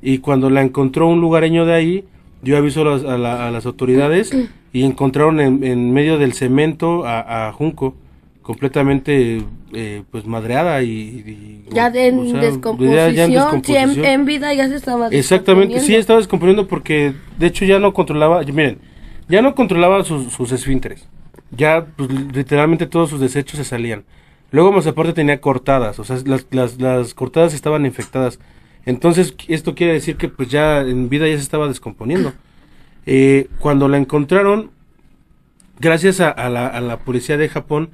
y 0.00 0.18
cuando 0.18 0.48
la 0.48 0.62
encontró 0.62 1.08
un 1.08 1.20
lugareño 1.20 1.66
de 1.66 1.74
ahí, 1.74 2.04
dio 2.42 2.56
aviso 2.56 2.82
a 2.82 3.16
la- 3.18 3.46
a 3.48 3.50
las 3.50 3.64
autoridades 3.66 4.36
y 4.72 4.84
encontraron 4.84 5.40
en, 5.40 5.64
en 5.64 5.92
medio 5.92 6.18
del 6.18 6.32
cemento 6.34 7.04
a, 7.06 7.48
a 7.48 7.52
Junco 7.52 7.94
completamente 8.42 9.42
eh, 9.72 10.02
pues 10.10 10.26
madreada 10.26 10.82
y, 10.82 10.88
y- 10.90 11.64
Ya 11.72 11.86
en 11.86 12.18
o 12.18 12.26
sea, 12.30 12.40
descomposición. 12.40 12.94
ya- 12.96 13.10
ya 13.10 13.24
en 13.24 13.30
Sí, 13.30 13.34
en, 13.34 13.40
descomposición. 13.40 14.04
en 14.04 14.24
vida 14.26 14.52
ya 14.52 14.68
se 14.68 14.74
estaba 14.76 15.08
Exactamente, 15.08 15.80
sí 15.80 15.94
estaba 15.94 16.18
descomponiendo 16.18 16.66
porque 16.68 17.14
de 17.38 17.46
hecho 17.46 17.64
ya 17.64 17.78
no 17.78 17.94
controlaba, 17.94 18.42
miren, 18.42 18.78
ya 19.28 19.40
no 19.40 19.54
controlaba 19.54 20.04
sus, 20.04 20.32
sus 20.32 20.52
esfínteres. 20.52 21.08
Ya 21.56 21.86
pues, 21.96 22.10
literalmente 22.34 22.86
todos 22.86 23.08
sus 23.10 23.20
desechos 23.20 23.58
se 23.58 23.64
salían. 23.64 24.04
Luego 24.50 24.72
más 24.72 24.86
aparte 24.86 25.12
tenía 25.14 25.40
cortadas, 25.40 25.98
o 25.98 26.04
sea, 26.04 26.16
las, 26.26 26.46
las, 26.50 26.78
las 26.80 27.14
cortadas 27.14 27.54
estaban 27.54 27.86
infectadas. 27.86 28.38
Entonces 28.84 29.34
esto 29.48 29.74
quiere 29.74 29.92
decir 29.92 30.16
que 30.16 30.28
pues 30.28 30.48
ya 30.48 30.80
en 30.80 31.08
vida 31.08 31.28
ya 31.28 31.36
se 31.36 31.42
estaba 31.42 31.68
descomponiendo. 31.68 32.32
Eh, 33.06 33.48
cuando 33.58 33.88
la 33.88 33.98
encontraron, 33.98 34.70
gracias 35.78 36.20
a, 36.20 36.48
la, 36.48 36.66
a 36.66 36.80
la 36.80 36.98
policía 37.00 37.36
de 37.36 37.48
Japón, 37.48 37.90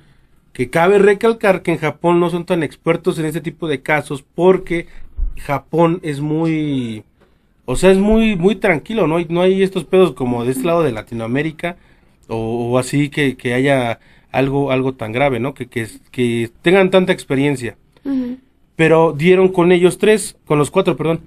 que 0.52 0.70
cabe 0.70 0.98
recalcar 0.98 1.62
que 1.62 1.72
en 1.72 1.78
Japón 1.78 2.20
no 2.20 2.30
son 2.30 2.44
tan 2.44 2.62
expertos 2.62 3.18
en 3.18 3.26
este 3.26 3.40
tipo 3.40 3.68
de 3.68 3.82
casos 3.82 4.24
porque 4.34 4.86
Japón 5.36 6.00
es 6.02 6.20
muy, 6.20 7.04
o 7.64 7.76
sea, 7.76 7.90
es 7.90 7.98
muy, 7.98 8.34
muy 8.36 8.56
tranquilo, 8.56 9.06
no 9.06 9.18
no 9.28 9.42
hay 9.42 9.62
estos 9.62 9.84
pedos 9.84 10.14
como 10.14 10.44
de 10.44 10.52
este 10.52 10.64
lado 10.64 10.82
de 10.82 10.92
Latinoamérica 10.92 11.76
o, 12.28 12.70
o 12.72 12.78
así 12.78 13.08
que, 13.08 13.36
que 13.36 13.54
haya 13.54 14.00
algo, 14.32 14.72
algo 14.72 14.94
tan 14.94 15.12
grave, 15.12 15.40
¿no? 15.40 15.54
Que, 15.54 15.66
que, 15.66 16.50
tengan 16.62 16.90
tanta 16.90 17.12
experiencia. 17.12 17.76
Pero 18.78 19.12
dieron 19.12 19.48
con 19.48 19.72
ellos 19.72 19.98
tres, 19.98 20.36
con 20.46 20.56
los 20.56 20.70
cuatro, 20.70 20.96
perdón, 20.96 21.22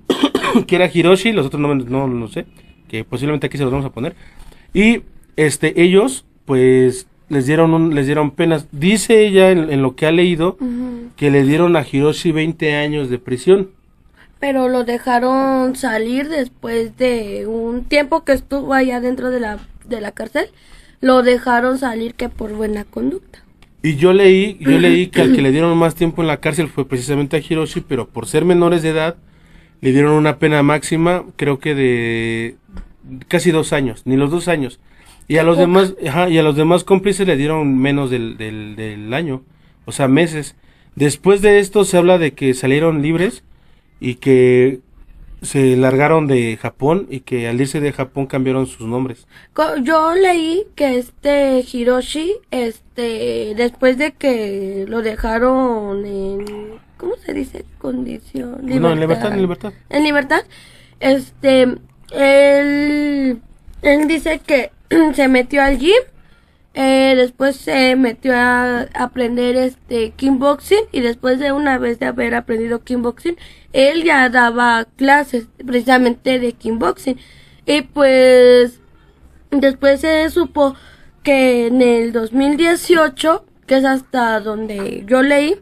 que 0.66 0.74
era 0.74 0.90
Hiroshi, 0.90 1.32
los 1.32 1.44
otros 1.44 1.60
no, 1.60 1.74
no, 1.74 2.08
no 2.08 2.28
sé, 2.28 2.46
que 2.88 3.04
posiblemente 3.04 3.46
aquí 3.46 3.58
se 3.58 3.64
los 3.64 3.70
vamos 3.70 3.84
a 3.84 3.92
poner. 3.92 4.16
Y 4.72 5.02
este, 5.36 5.82
ellos, 5.82 6.24
pues, 6.46 7.06
les 7.28 7.44
dieron 7.44 7.74
un, 7.74 7.94
les 7.94 8.06
dieron 8.06 8.30
penas. 8.30 8.68
Dice 8.72 9.26
ella 9.26 9.50
en, 9.50 9.70
en 9.70 9.82
lo 9.82 9.96
que 9.96 10.06
ha 10.06 10.12
leído 10.12 10.56
que 11.16 11.30
le 11.30 11.42
dieron 11.42 11.76
a 11.76 11.84
Hiroshi 11.86 12.32
20 12.32 12.74
años 12.74 13.10
de 13.10 13.18
prisión. 13.18 13.68
Pero 14.40 14.70
lo 14.70 14.84
dejaron 14.84 15.76
salir 15.76 16.30
después 16.30 16.96
de 16.96 17.46
un 17.46 17.84
tiempo 17.84 18.24
que 18.24 18.32
estuvo 18.32 18.72
allá 18.72 19.02
dentro 19.02 19.30
de 19.30 19.40
la, 19.40 19.58
de 19.86 20.00
la 20.00 20.12
cárcel. 20.12 20.48
Lo 21.02 21.22
dejaron 21.22 21.76
salir 21.76 22.14
que 22.14 22.30
por 22.30 22.54
buena 22.54 22.84
conducta. 22.84 23.43
Y 23.84 23.96
yo 23.96 24.14
leí, 24.14 24.56
yo 24.60 24.78
leí 24.78 25.08
que 25.08 25.20
al 25.20 25.36
que 25.36 25.42
le 25.42 25.52
dieron 25.52 25.76
más 25.76 25.94
tiempo 25.94 26.22
en 26.22 26.26
la 26.26 26.38
cárcel 26.38 26.68
fue 26.68 26.88
precisamente 26.88 27.36
a 27.36 27.40
Hiroshi, 27.40 27.82
pero 27.82 28.08
por 28.08 28.26
ser 28.26 28.46
menores 28.46 28.82
de 28.82 28.88
edad, 28.88 29.16
le 29.82 29.92
dieron 29.92 30.12
una 30.12 30.38
pena 30.38 30.62
máxima, 30.62 31.26
creo 31.36 31.58
que 31.58 31.74
de 31.74 32.56
casi 33.28 33.50
dos 33.50 33.74
años, 33.74 34.00
ni 34.06 34.16
los 34.16 34.30
dos 34.30 34.48
años. 34.48 34.80
Y 35.28 35.36
a 35.36 35.42
los 35.42 35.56
poca. 35.56 35.66
demás, 35.66 35.94
ajá, 36.08 36.30
y 36.30 36.38
a 36.38 36.42
los 36.42 36.56
demás 36.56 36.82
cómplices 36.82 37.26
le 37.26 37.36
dieron 37.36 37.76
menos 37.76 38.08
del, 38.08 38.38
del, 38.38 38.74
del 38.74 39.12
año, 39.12 39.42
o 39.84 39.92
sea, 39.92 40.08
meses. 40.08 40.56
Después 40.94 41.42
de 41.42 41.58
esto 41.58 41.84
se 41.84 41.98
habla 41.98 42.16
de 42.16 42.32
que 42.32 42.54
salieron 42.54 43.02
libres 43.02 43.44
y 44.00 44.14
que 44.14 44.80
se 45.44 45.76
largaron 45.76 46.26
de 46.26 46.58
Japón 46.60 47.06
y 47.10 47.20
que 47.20 47.48
al 47.48 47.60
irse 47.60 47.80
de 47.80 47.92
Japón 47.92 48.26
cambiaron 48.26 48.66
sus 48.66 48.86
nombres. 48.86 49.26
Yo 49.82 50.14
leí 50.14 50.64
que 50.74 50.98
este 50.98 51.64
Hiroshi, 51.70 52.34
este, 52.50 53.54
después 53.56 53.98
de 53.98 54.12
que 54.12 54.84
lo 54.88 55.02
dejaron 55.02 56.04
en, 56.06 56.44
¿cómo 56.96 57.16
se 57.16 57.32
dice? 57.32 57.64
Condición. 57.78 58.58
No, 58.62 58.92
en 58.92 59.00
libertad, 59.00 59.32
en 59.32 59.40
libertad. 59.40 59.72
En 59.90 60.04
libertad, 60.04 60.40
este, 61.00 61.62
él, 62.12 63.40
él 63.82 64.08
dice 64.08 64.40
que 64.44 64.72
se 65.14 65.28
metió 65.28 65.62
al 65.62 65.78
gym, 65.78 65.92
eh, 66.74 67.14
después 67.16 67.56
se 67.56 67.96
metió 67.96 68.34
a 68.34 68.82
aprender 68.94 69.56
este 69.56 70.10
kickboxing 70.10 70.84
y 70.92 71.00
después 71.00 71.38
de 71.38 71.52
una 71.52 71.78
vez 71.78 71.98
de 71.98 72.06
haber 72.06 72.34
aprendido 72.34 72.82
kickboxing, 72.82 73.36
él 73.72 74.04
ya 74.04 74.28
daba 74.28 74.86
clases 74.96 75.46
precisamente 75.64 76.38
de 76.38 76.52
kickboxing. 76.52 77.18
Y 77.66 77.82
pues 77.82 78.80
después 79.50 80.00
se 80.00 80.28
supo 80.30 80.74
que 81.22 81.68
en 81.68 81.80
el 81.82 82.12
2018, 82.12 83.44
que 83.66 83.76
es 83.76 83.84
hasta 83.84 84.40
donde 84.40 85.04
yo 85.06 85.22
leí, 85.22 85.56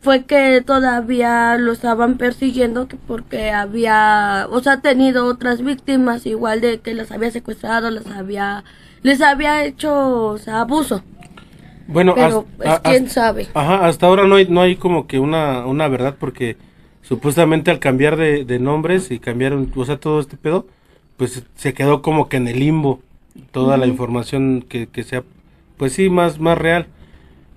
fue 0.00 0.24
que 0.24 0.62
todavía 0.64 1.56
lo 1.58 1.72
estaban 1.72 2.18
persiguiendo 2.18 2.88
que 2.88 2.96
porque 2.96 3.50
había, 3.50 4.46
o 4.50 4.60
sea, 4.62 4.80
tenido 4.80 5.26
otras 5.26 5.62
víctimas 5.62 6.24
igual 6.26 6.60
de 6.60 6.80
que 6.80 6.94
las 6.94 7.10
había 7.10 7.30
secuestrado, 7.30 7.90
las 7.90 8.06
había, 8.06 8.64
les 9.02 9.20
había 9.20 9.64
hecho, 9.64 10.26
o 10.28 10.38
sea, 10.38 10.60
abuso. 10.60 11.02
Bueno, 11.86 12.14
Pero, 12.14 12.46
pues, 12.56 12.68
hasta- 12.68 12.90
quién 12.90 13.04
hasta- 13.06 13.14
sabe. 13.22 13.46
Ajá, 13.54 13.86
hasta 13.86 14.06
ahora 14.06 14.26
no 14.26 14.34
hay, 14.36 14.46
no 14.48 14.60
hay 14.60 14.76
como 14.76 15.06
que 15.06 15.18
una, 15.18 15.64
una 15.66 15.88
verdad 15.88 16.16
porque 16.18 16.56
supuestamente 17.02 17.70
al 17.70 17.78
cambiar 17.78 18.16
de, 18.16 18.44
de 18.44 18.58
nombres 18.58 19.10
y 19.10 19.18
cambiaron, 19.18 19.72
o 19.74 19.84
sea, 19.84 19.98
todo 19.98 20.20
este 20.20 20.36
pedo, 20.36 20.66
pues 21.16 21.42
se 21.54 21.72
quedó 21.74 22.02
como 22.02 22.28
que 22.28 22.36
en 22.36 22.46
el 22.48 22.58
limbo 22.60 23.00
toda 23.52 23.76
la 23.78 23.86
información 23.86 24.64
que, 24.68 24.86
que 24.88 25.02
sea, 25.04 25.22
pues 25.78 25.92
sí, 25.94 26.10
más, 26.10 26.38
más 26.40 26.58
real. 26.58 26.86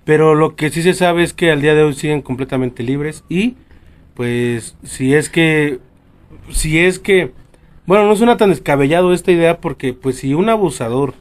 Pero 0.06 0.34
lo 0.36 0.56
que 0.56 0.70
sí 0.70 0.82
se 0.82 0.94
sabe 0.94 1.24
es 1.24 1.34
que 1.34 1.52
al 1.52 1.62
día 1.62 1.76
de 1.76 1.84
hoy 1.84 1.94
siguen 1.94 2.22
completamente 2.22 2.84
libres 2.84 3.24
y 3.30 3.56
pues 4.16 4.76
si 4.84 5.14
es 5.14 5.30
que, 5.30 5.80
si 6.50 6.80
es 6.80 7.00
que, 7.00 7.34
bueno, 7.86 8.08
no 8.08 8.16
suena 8.16 8.38
tan 8.38 8.50
descabellado 8.50 9.14
esta 9.14 9.32
idea 9.32 9.60
porque 9.60 9.94
pues 9.94 10.18
si 10.18 10.34
un 10.34 10.50
abusador 10.50 11.14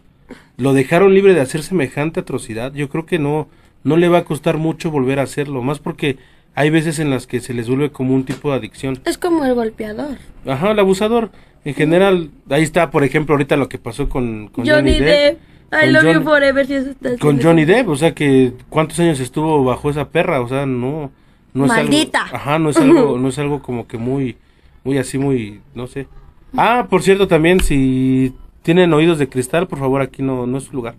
lo 0.60 0.72
dejaron 0.72 1.14
libre 1.14 1.34
de 1.34 1.40
hacer 1.40 1.62
semejante 1.62 2.20
atrocidad, 2.20 2.72
yo 2.74 2.88
creo 2.88 3.06
que 3.06 3.18
no, 3.18 3.48
no 3.84 3.96
le 3.96 4.08
va 4.08 4.18
a 4.18 4.24
costar 4.24 4.58
mucho 4.58 4.90
volver 4.90 5.18
a 5.18 5.22
hacerlo, 5.22 5.62
más 5.62 5.78
porque 5.78 6.18
hay 6.54 6.70
veces 6.70 6.98
en 6.98 7.10
las 7.10 7.26
que 7.26 7.40
se 7.40 7.54
les 7.54 7.68
vuelve 7.68 7.90
como 7.90 8.14
un 8.14 8.24
tipo 8.24 8.50
de 8.50 8.56
adicción. 8.56 8.98
Es 9.04 9.18
como 9.18 9.44
el 9.44 9.54
golpeador. 9.54 10.18
Ajá, 10.46 10.72
el 10.72 10.78
abusador. 10.78 11.30
En 11.64 11.74
general, 11.74 12.30
ahí 12.48 12.62
está, 12.62 12.90
por 12.90 13.04
ejemplo, 13.04 13.34
ahorita 13.34 13.56
lo 13.56 13.68
que 13.68 13.78
pasó 13.78 14.08
con, 14.08 14.48
con 14.48 14.66
Johnny, 14.66 14.98
Depp. 14.98 15.38
I 15.72 15.76
Con 15.84 15.92
love 15.92 16.02
you 16.02 16.08
Johnny- 16.14 16.24
forever. 16.24 16.66
Si 16.66 16.74
eso 16.74 16.90
está 16.90 17.16
Con 17.18 17.40
Johnny. 17.40 17.64
Depp, 17.64 17.88
o 17.88 17.96
sea 17.96 18.12
que 18.14 18.52
cuántos 18.68 18.98
años 18.98 19.20
estuvo 19.20 19.62
bajo 19.62 19.88
esa 19.90 20.08
perra, 20.08 20.40
o 20.40 20.48
sea, 20.48 20.66
no, 20.66 21.12
no 21.54 21.64
es 21.66 21.70
Maldita. 21.70 22.22
algo, 22.24 22.36
ajá, 22.36 22.58
no 22.58 22.70
es 22.70 22.76
algo, 22.78 23.18
no 23.20 23.28
es 23.28 23.38
algo 23.38 23.62
como 23.62 23.86
que 23.86 23.96
muy, 23.98 24.36
muy 24.84 24.98
así, 24.98 25.16
muy, 25.18 25.60
no 25.74 25.86
sé. 25.86 26.08
Ah, 26.56 26.88
por 26.90 27.02
cierto, 27.02 27.28
también 27.28 27.60
si 27.60 28.34
tienen 28.62 28.92
oídos 28.92 29.18
de 29.18 29.28
cristal, 29.28 29.66
por 29.66 29.78
favor, 29.78 30.02
aquí 30.02 30.22
no, 30.22 30.46
no 30.46 30.58
es 30.58 30.64
su 30.64 30.72
lugar, 30.72 30.94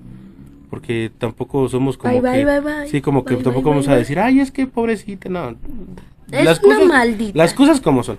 porque 0.69 1.11
tampoco 1.17 1.67
somos 1.69 1.97
como 1.97 2.21
Bye, 2.21 2.39
que, 2.39 2.45
bye, 2.45 2.59
bye, 2.59 2.87
sí, 2.87 3.01
como 3.01 3.23
que 3.25 3.35
tampoco 3.37 3.69
vamos 3.69 3.87
a 3.87 3.95
decir, 3.95 4.19
ay, 4.19 4.39
es 4.39 4.51
que 4.51 4.67
pobrecita, 4.67 5.29
no. 5.29 5.55
Es 6.31 6.61
una 6.63 6.85
maldita. 6.85 7.37
Las 7.37 7.53
cosas 7.53 7.81
como 7.81 8.03
son. 8.03 8.17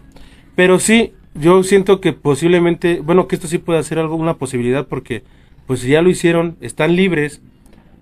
Pero 0.55 0.79
sí, 0.79 1.15
yo 1.35 1.63
siento 1.63 2.01
que 2.01 2.13
posiblemente, 2.13 3.01
bueno, 3.01 3.27
que 3.27 3.37
esto 3.37 3.49
sí 3.49 3.59
puede 3.59 3.83
ser 3.83 3.99
algo, 3.99 4.17
una 4.17 4.35
posibilidad, 4.35 4.87
porque 4.87 5.23
pues 5.67 5.81
si 5.81 5.89
ya 5.89 6.03
lo 6.03 6.11
hicieron, 6.11 6.57
están 6.61 6.95
libres 6.95 7.41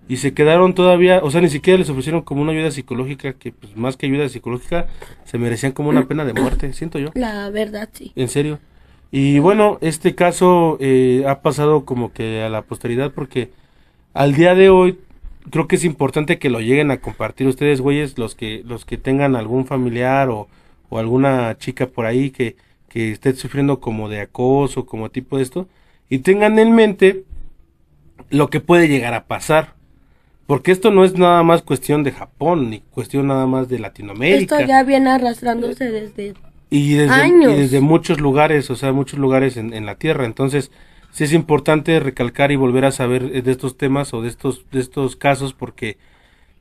y 0.08 0.16
se 0.16 0.34
quedaron 0.34 0.74
todavía, 0.74 1.20
o 1.22 1.30
sea, 1.30 1.40
ni 1.40 1.48
siquiera 1.48 1.78
les 1.78 1.88
ofrecieron 1.88 2.22
como 2.22 2.42
una 2.42 2.50
ayuda 2.50 2.72
psicológica, 2.72 3.34
que 3.34 3.52
pues 3.52 3.76
más 3.76 3.96
que 3.96 4.06
ayuda 4.06 4.28
psicológica, 4.28 4.88
se 5.24 5.38
merecían 5.38 5.70
como 5.70 5.90
una 5.90 6.06
pena 6.06 6.24
de 6.24 6.32
muerte, 6.32 6.72
siento 6.72 6.98
yo, 6.98 7.10
La 7.14 7.48
verdad, 7.50 7.88
sí. 7.92 8.10
en 8.16 8.28
serio. 8.28 8.58
Y 9.12 9.40
bueno, 9.40 9.78
este 9.80 10.14
caso 10.14 10.76
eh, 10.80 11.24
ha 11.26 11.42
pasado 11.42 11.84
como 11.84 12.12
que 12.12 12.42
a 12.42 12.48
la 12.48 12.62
posteridad 12.62 13.12
porque 13.12 13.50
al 14.14 14.34
día 14.34 14.54
de 14.54 14.70
hoy 14.70 14.98
creo 15.50 15.66
que 15.66 15.76
es 15.76 15.84
importante 15.84 16.38
que 16.38 16.50
lo 16.50 16.60
lleguen 16.60 16.90
a 16.90 17.00
compartir 17.00 17.46
ustedes, 17.48 17.80
güeyes, 17.80 18.18
los 18.18 18.34
que 18.34 18.62
los 18.64 18.84
que 18.84 18.98
tengan 18.98 19.34
algún 19.34 19.66
familiar 19.66 20.28
o, 20.28 20.48
o 20.88 20.98
alguna 20.98 21.56
chica 21.58 21.86
por 21.86 22.06
ahí 22.06 22.30
que, 22.30 22.56
que 22.88 23.10
esté 23.10 23.34
sufriendo 23.34 23.80
como 23.80 24.08
de 24.08 24.20
acoso, 24.20 24.86
como 24.86 25.10
tipo 25.10 25.38
de 25.38 25.42
esto, 25.42 25.68
y 26.08 26.18
tengan 26.18 26.58
en 26.58 26.72
mente 26.72 27.24
lo 28.28 28.48
que 28.50 28.60
puede 28.60 28.88
llegar 28.88 29.14
a 29.14 29.24
pasar. 29.26 29.74
Porque 30.46 30.72
esto 30.72 30.90
no 30.90 31.04
es 31.04 31.16
nada 31.16 31.44
más 31.44 31.62
cuestión 31.62 32.02
de 32.02 32.10
Japón, 32.10 32.70
ni 32.70 32.80
cuestión 32.80 33.28
nada 33.28 33.46
más 33.46 33.68
de 33.68 33.78
Latinoamérica. 33.78 34.56
Esto 34.56 34.68
ya 34.68 34.82
viene 34.82 35.10
arrastrándose 35.10 35.90
desde... 35.92 36.34
y 36.70 36.94
desde, 36.94 37.12
años. 37.14 37.52
y 37.52 37.56
desde 37.56 37.80
muchos 37.80 38.20
lugares, 38.20 38.70
o 38.70 38.76
sea, 38.76 38.92
muchos 38.92 39.18
lugares 39.18 39.56
en, 39.56 39.74
en 39.74 39.86
la 39.86 39.96
Tierra. 39.96 40.24
Entonces, 40.24 40.70
sí 41.12 41.24
es 41.24 41.32
importante 41.32 41.98
recalcar 42.00 42.52
y 42.52 42.56
volver 42.56 42.84
a 42.84 42.92
saber 42.92 43.30
eh, 43.34 43.42
de 43.42 43.50
estos 43.50 43.76
temas 43.76 44.14
o 44.14 44.22
de 44.22 44.28
estos, 44.28 44.64
de 44.70 44.80
estos 44.80 45.16
casos 45.16 45.52
porque 45.52 45.98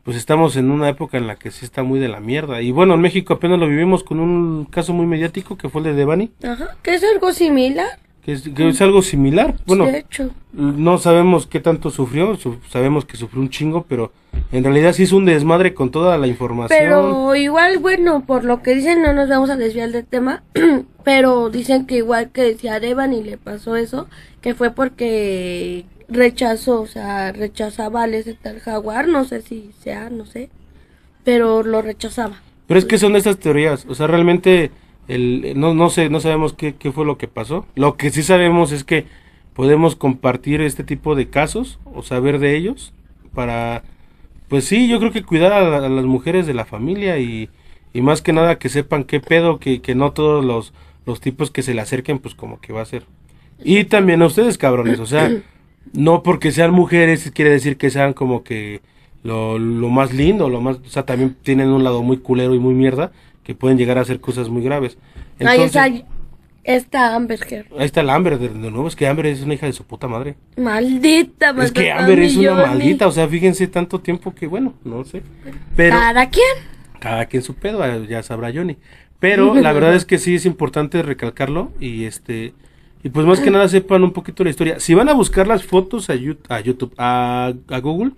pues 0.03 0.17
estamos 0.17 0.55
en 0.55 0.71
una 0.71 0.89
época 0.89 1.17
en 1.17 1.27
la 1.27 1.35
que 1.35 1.51
sí 1.51 1.65
está 1.65 1.83
muy 1.83 1.99
de 1.99 2.07
la 2.07 2.19
mierda. 2.19 2.61
Y 2.61 2.71
bueno, 2.71 2.95
en 2.95 3.01
México 3.01 3.33
apenas 3.33 3.59
lo 3.59 3.67
vivimos 3.67 4.03
con 4.03 4.19
un 4.19 4.65
caso 4.65 4.93
muy 4.93 5.05
mediático 5.05 5.57
que 5.57 5.69
fue 5.69 5.81
el 5.81 5.87
de 5.87 5.93
Devani, 5.93 6.31
Ajá, 6.43 6.77
que 6.81 6.95
es 6.95 7.03
algo 7.03 7.31
similar. 7.31 7.99
Es, 8.31 8.49
que 8.49 8.69
es 8.69 8.81
algo 8.81 9.01
similar. 9.01 9.55
Bueno, 9.65 9.85
de 9.85 9.99
hecho. 9.99 10.29
no 10.53 10.97
sabemos 10.97 11.47
qué 11.47 11.59
tanto 11.59 11.89
sufrió, 11.89 12.35
su- 12.35 12.57
sabemos 12.69 13.05
que 13.05 13.17
sufrió 13.17 13.41
un 13.41 13.49
chingo, 13.49 13.85
pero 13.87 14.11
en 14.51 14.63
realidad 14.63 14.93
sí 14.93 15.03
es 15.03 15.11
un 15.11 15.25
desmadre 15.25 15.73
con 15.73 15.91
toda 15.91 16.17
la 16.17 16.27
información. 16.27 16.77
Pero 16.79 17.35
igual, 17.35 17.77
bueno, 17.79 18.23
por 18.25 18.43
lo 18.43 18.61
que 18.61 18.75
dicen, 18.75 19.01
no 19.01 19.13
nos 19.13 19.29
vamos 19.29 19.49
a 19.49 19.55
desviar 19.57 19.91
del 19.91 20.05
tema, 20.05 20.43
pero 21.03 21.49
dicen 21.49 21.85
que 21.85 21.97
igual 21.97 22.31
que 22.31 22.55
si 22.55 22.67
a 22.67 22.79
Devani 22.79 23.23
le 23.23 23.37
pasó 23.37 23.75
eso, 23.75 24.07
que 24.41 24.53
fue 24.55 24.71
porque 24.71 25.85
rechazó, 26.07 26.81
o 26.81 26.87
sea, 26.87 27.31
rechazaba 27.31 28.03
al 28.03 28.13
ese 28.15 28.33
tal 28.33 28.59
jaguar, 28.59 29.07
no 29.07 29.25
sé 29.25 29.41
si 29.41 29.71
sea, 29.83 30.09
no 30.09 30.25
sé, 30.25 30.49
pero 31.23 31.63
lo 31.63 31.81
rechazaba. 31.81 32.41
Pero 32.67 32.79
es 32.79 32.85
que 32.85 32.97
son 32.97 33.15
estas 33.15 33.37
teorías, 33.37 33.85
o 33.87 33.95
sea, 33.95 34.07
realmente 34.07 34.71
el, 35.09 35.53
no, 35.59 35.73
no 35.73 35.89
sé, 35.89 36.09
no 36.09 36.19
sabemos 36.19 36.53
qué, 36.53 36.75
qué 36.75 36.91
fue 36.91 37.03
lo 37.03 37.17
que 37.17 37.27
pasó. 37.27 37.65
Lo 37.75 37.97
que 37.97 38.11
sí 38.11 38.23
sabemos 38.23 38.71
es 38.71 38.83
que 38.83 39.05
podemos 39.53 39.95
compartir 39.95 40.61
este 40.61 40.83
tipo 40.83 41.15
de 41.15 41.29
casos 41.29 41.79
o 41.83 42.03
saber 42.03 42.39
de 42.39 42.55
ellos 42.55 42.93
para, 43.33 43.83
pues 44.47 44.65
sí, 44.65 44.87
yo 44.87 44.99
creo 44.99 45.11
que 45.11 45.23
cuidar 45.23 45.51
a, 45.51 45.77
a 45.77 45.89
las 45.89 46.05
mujeres 46.05 46.45
de 46.45 46.53
la 46.53 46.63
familia 46.63 47.17
y, 47.17 47.49
y 47.91 48.01
más 48.01 48.21
que 48.21 48.33
nada 48.33 48.59
que 48.59 48.69
sepan 48.69 49.03
qué 49.03 49.19
pedo, 49.19 49.59
que, 49.59 49.81
que 49.81 49.95
no 49.95 50.11
todos 50.11 50.45
los, 50.45 50.73
los 51.07 51.19
tipos 51.21 51.49
que 51.49 51.63
se 51.63 51.73
le 51.73 51.81
acerquen, 51.81 52.19
pues 52.19 52.35
como 52.35 52.61
que 52.61 52.71
va 52.71 52.81
a 52.81 52.85
ser. 52.85 53.05
Y 53.63 53.85
también 53.85 54.21
a 54.21 54.27
ustedes, 54.27 54.59
cabrones, 54.59 54.99
o 54.99 55.07
sea, 55.07 55.31
no 55.93 56.21
porque 56.21 56.51
sean 56.51 56.71
mujeres 56.71 57.31
quiere 57.33 57.49
decir 57.49 57.77
que 57.77 57.89
sean 57.89 58.13
como 58.13 58.43
que 58.43 58.81
lo, 59.23 59.57
lo 59.57 59.89
más 59.89 60.13
lindo, 60.13 60.49
lo 60.49 60.61
más, 60.61 60.77
o 60.77 60.89
sea, 60.89 61.03
también 61.03 61.35
tienen 61.41 61.69
un 61.69 61.83
lado 61.83 62.03
muy 62.03 62.17
culero 62.17 62.53
y 62.53 62.59
muy 62.59 62.75
mierda 62.75 63.11
que 63.49 63.55
pueden 63.55 63.79
llegar 63.79 63.97
a 63.97 64.01
hacer 64.01 64.19
cosas 64.19 64.47
muy 64.47 64.61
graves. 64.61 64.95
Ahí 65.39 65.61
Entonces, 65.61 65.65
está 65.75 66.05
esta 66.63 67.15
Amber 67.15 67.39
Heard. 67.49 67.65
ahí 67.79 67.85
está 67.85 68.01
el 68.01 68.11
Amber, 68.11 68.37
de, 68.37 68.47
nuevo, 68.49 68.87
es 68.87 68.95
que 68.95 69.07
Amber 69.07 69.25
es 69.25 69.41
una 69.41 69.55
hija 69.55 69.65
de 69.65 69.73
su 69.73 69.85
puta 69.85 70.07
madre. 70.07 70.35
Maldita, 70.55 71.55
es 71.63 71.71
que 71.71 71.91
Amber 71.91 72.19
es 72.19 72.37
una 72.37 72.53
maldita, 72.53 73.07
o 73.07 73.11
sea, 73.11 73.27
fíjense 73.27 73.65
tanto 73.67 74.01
tiempo 74.01 74.35
que 74.35 74.45
bueno, 74.45 74.75
no 74.83 75.03
sé. 75.03 75.23
Pero 75.75 75.95
¿Para 75.95 76.29
quién? 76.29 76.45
cada 76.99 77.25
quien 77.25 77.41
su 77.41 77.55
pedo, 77.55 77.83
eh, 77.83 78.05
ya 78.07 78.21
sabrá 78.21 78.51
Johnny. 78.53 78.77
Pero 79.19 79.55
la 79.55 79.73
verdad 79.73 79.95
es 79.95 80.05
que 80.05 80.19
sí 80.19 80.35
es 80.35 80.45
importante 80.45 81.01
recalcarlo 81.01 81.71
y 81.79 82.03
este 82.05 82.53
y 83.01 83.09
pues 83.09 83.25
más 83.25 83.39
que 83.39 83.49
nada 83.49 83.67
sepan 83.67 84.03
un 84.03 84.11
poquito 84.13 84.43
la 84.43 84.51
historia. 84.51 84.79
Si 84.79 84.93
van 84.93 85.09
a 85.09 85.13
buscar 85.13 85.47
las 85.47 85.63
fotos 85.63 86.11
a, 86.11 86.15
Yu- 86.15 86.37
a 86.49 86.59
YouTube, 86.59 86.93
a, 86.99 87.51
a 87.67 87.79
Google, 87.79 88.11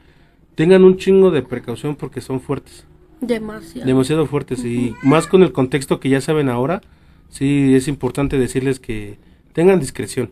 tengan 0.55 0.83
un 0.83 0.97
chingo 0.97 1.31
de 1.31 1.41
precaución 1.41 1.95
porque 1.95 2.19
son 2.19 2.41
fuertes, 2.41 2.85
Demasiado. 3.21 3.87
demasiado 3.87 4.25
fuertes 4.25 4.65
y 4.65 4.93
más 5.03 5.27
con 5.27 5.43
el 5.43 5.51
contexto 5.51 5.99
que 5.99 6.09
ya 6.09 6.21
saben 6.21 6.49
ahora, 6.49 6.81
sí 7.29 7.75
es 7.75 7.87
importante 7.87 8.37
decirles 8.37 8.79
que 8.79 9.17
tengan 9.53 9.79
discreción. 9.79 10.31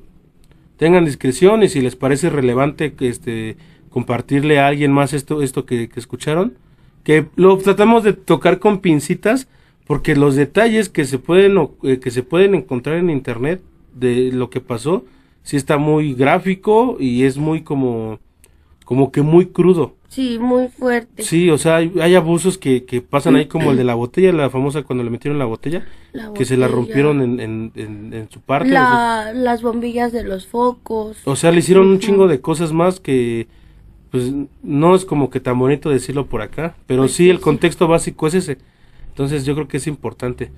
Tengan 0.77 1.05
discreción 1.05 1.61
y 1.63 1.69
si 1.69 1.81
les 1.81 1.95
parece 1.95 2.29
relevante 2.29 2.93
este 3.01 3.57
compartirle 3.89 4.59
a 4.59 4.67
alguien 4.67 4.91
más 4.91 5.13
esto 5.13 5.41
esto 5.41 5.65
que, 5.65 5.89
que 5.89 5.99
escucharon, 5.99 6.53
que 7.03 7.25
lo 7.35 7.57
tratamos 7.57 8.03
de 8.03 8.13
tocar 8.13 8.59
con 8.59 8.79
pincitas 8.79 9.47
porque 9.85 10.15
los 10.15 10.35
detalles 10.35 10.89
que 10.89 11.05
se 11.05 11.17
pueden 11.19 11.57
o- 11.57 11.75
eh, 11.83 11.99
que 11.99 12.11
se 12.11 12.23
pueden 12.23 12.53
encontrar 12.55 12.97
en 12.97 13.09
internet 13.09 13.61
de 13.93 14.31
lo 14.31 14.49
que 14.49 14.61
pasó 14.61 15.05
sí 15.43 15.57
está 15.57 15.77
muy 15.77 16.13
gráfico 16.13 16.97
y 16.99 17.23
es 17.23 17.37
muy 17.37 17.61
como 17.63 18.19
como 18.89 19.11
que 19.11 19.21
muy 19.21 19.45
crudo. 19.45 19.97
Sí, 20.07 20.39
muy 20.39 20.67
fuerte. 20.67 21.21
Sí, 21.21 21.51
o 21.51 21.59
sea, 21.59 21.75
hay, 21.75 21.93
hay 22.01 22.15
abusos 22.15 22.57
que, 22.57 22.85
que 22.85 23.01
pasan 23.03 23.35
ahí 23.35 23.45
como 23.45 23.69
el 23.69 23.77
de 23.77 23.83
la 23.83 23.93
botella, 24.03 24.33
la 24.33 24.49
famosa 24.49 24.81
cuando 24.81 25.03
le 25.03 25.11
metieron 25.11 25.37
la 25.37 25.45
botella, 25.45 25.85
La 26.11 26.33
que 26.33 26.43
se 26.43 26.57
la 26.57 26.65
botella. 26.65 26.75
rompieron 26.75 27.21
en, 27.21 27.39
en, 27.39 27.71
en, 27.75 28.13
en 28.15 28.31
su 28.31 28.41
parte. 28.41 28.69
o 28.69 28.71
sea, 28.71 28.81
La- 28.81 29.33
las 29.33 29.61
bombillas 29.61 30.11
de 30.11 30.23
los 30.23 30.47
focos. 30.47 31.17
o 31.23 31.35
sea, 31.35 31.51
le 31.51 31.59
hicieron 31.59 31.85
un 31.85 31.99
chingo 31.99 32.27
de 32.27 32.41
cosas 32.41 32.73
más 32.73 32.99
que, 32.99 33.47
pues, 34.09 34.33
no 34.63 34.95
es 34.95 35.05
como 35.05 35.29
que 35.29 35.39
tan 35.39 35.59
bonito 35.59 35.91
decirlo 35.91 36.25
por 36.25 36.41
acá, 36.41 36.75
pero 36.87 37.03
Pues 37.03 37.11
sí, 37.13 37.29
el 37.29 37.39
contexto 37.39 37.87
básico 37.87 38.25
es 38.25 38.33
ese. 38.33 38.57
Entonces 39.09 39.45
yo 39.45 39.53
creo 39.53 39.67
que 39.67 39.77
es 39.77 39.85
importante. 39.85 40.51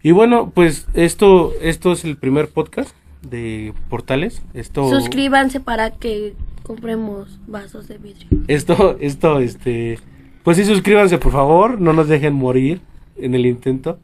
Y 0.00 0.12
bueno, 0.12 0.52
pues 0.54 0.86
esto, 0.94 1.52
esto 1.60 1.90
es 1.90 2.04
el 2.04 2.16
primer 2.18 2.46
podcast 2.50 2.94
de 3.28 3.74
Portales. 3.88 4.42
Esto, 4.54 4.88
Suscríbanse 4.88 5.58
para 5.58 5.90
que 5.90 6.34
compremos 6.62 7.38
vasos 7.46 7.88
de 7.88 7.98
vidrio. 7.98 8.28
esto, 8.48 8.96
esto, 9.00 9.38
este, 9.40 9.98
pues 10.42 10.56
sí, 10.56 10.64
suscríbanse 10.64 11.18
por 11.18 11.32
favor, 11.32 11.80
no 11.80 11.92
nos 11.92 12.08
dejen 12.08 12.34
morir 12.34 12.80
en 13.16 13.34
el 13.34 13.46
intento. 13.46 13.98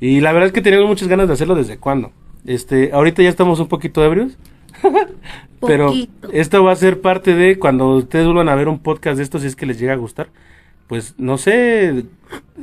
Y 0.00 0.20
la 0.20 0.32
verdad 0.32 0.48
es 0.48 0.52
que 0.52 0.62
tenemos 0.62 0.86
muchas 0.86 1.08
ganas 1.08 1.28
de 1.28 1.34
hacerlo 1.34 1.54
desde 1.54 1.78
cuando. 1.78 2.12
Este, 2.46 2.90
ahorita 2.92 3.22
ya 3.22 3.28
estamos 3.28 3.60
un 3.60 3.68
poquito 3.68 4.04
ebrios. 4.04 4.36
Pero 5.60 5.88
Poquito. 5.88 6.30
esto 6.32 6.64
va 6.64 6.72
a 6.72 6.76
ser 6.76 7.02
parte 7.02 7.34
de 7.34 7.58
cuando 7.58 7.96
ustedes 7.96 8.24
vuelvan 8.24 8.48
a 8.48 8.54
ver 8.54 8.68
un 8.68 8.78
podcast 8.78 9.18
de 9.18 9.24
estos, 9.24 9.42
si 9.42 9.48
es 9.48 9.56
que 9.56 9.66
les 9.66 9.78
llega 9.78 9.92
a 9.92 9.96
gustar. 9.96 10.28
Pues 10.86 11.14
no 11.18 11.36
sé, 11.36 12.06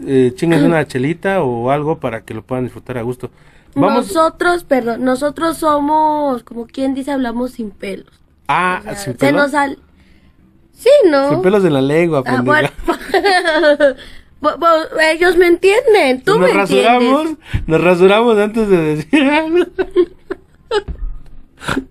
eh, 0.06 0.32
chingues 0.36 0.64
una 0.64 0.86
chelita 0.88 1.44
o 1.44 1.70
algo 1.70 2.00
para 2.00 2.22
que 2.22 2.34
lo 2.34 2.42
puedan 2.42 2.66
disfrutar 2.66 2.98
a 2.98 3.04
gusto. 3.04 3.30
Vamos. 3.76 4.08
Nosotros, 4.08 4.64
perdón, 4.64 5.04
nosotros 5.04 5.58
somos, 5.58 6.44
como 6.44 6.66
quien 6.66 6.96
dice, 6.96 7.12
hablamos 7.12 7.52
sin 7.52 7.70
pelos. 7.70 8.20
Ah, 8.48 8.80
O 8.82 8.84
sea, 8.84 8.96
sin 8.96 9.14
se 9.14 9.20
pelos. 9.20 9.42
nos 9.44 9.52
sal... 9.52 9.78
Sí, 10.74 10.90
¿no? 11.10 11.30
Sin 11.30 11.42
pelos 11.42 11.64
en 11.66 11.74
la 11.74 11.82
lengua, 11.82 12.22
Ah, 12.26 12.42
bueno. 12.44 12.70
Ellos 15.14 15.36
me 15.38 15.48
entienden, 15.48 16.22
tú 16.24 16.38
nos 16.38 16.50
me 16.50 16.54
rasuramos, 16.54 17.22
entiendes. 17.30 17.68
nos 17.68 17.82
rasuramos 17.84 18.38
antes 18.38 18.70
de 18.70 18.78
decir 18.96 19.24
algo. 19.24 19.58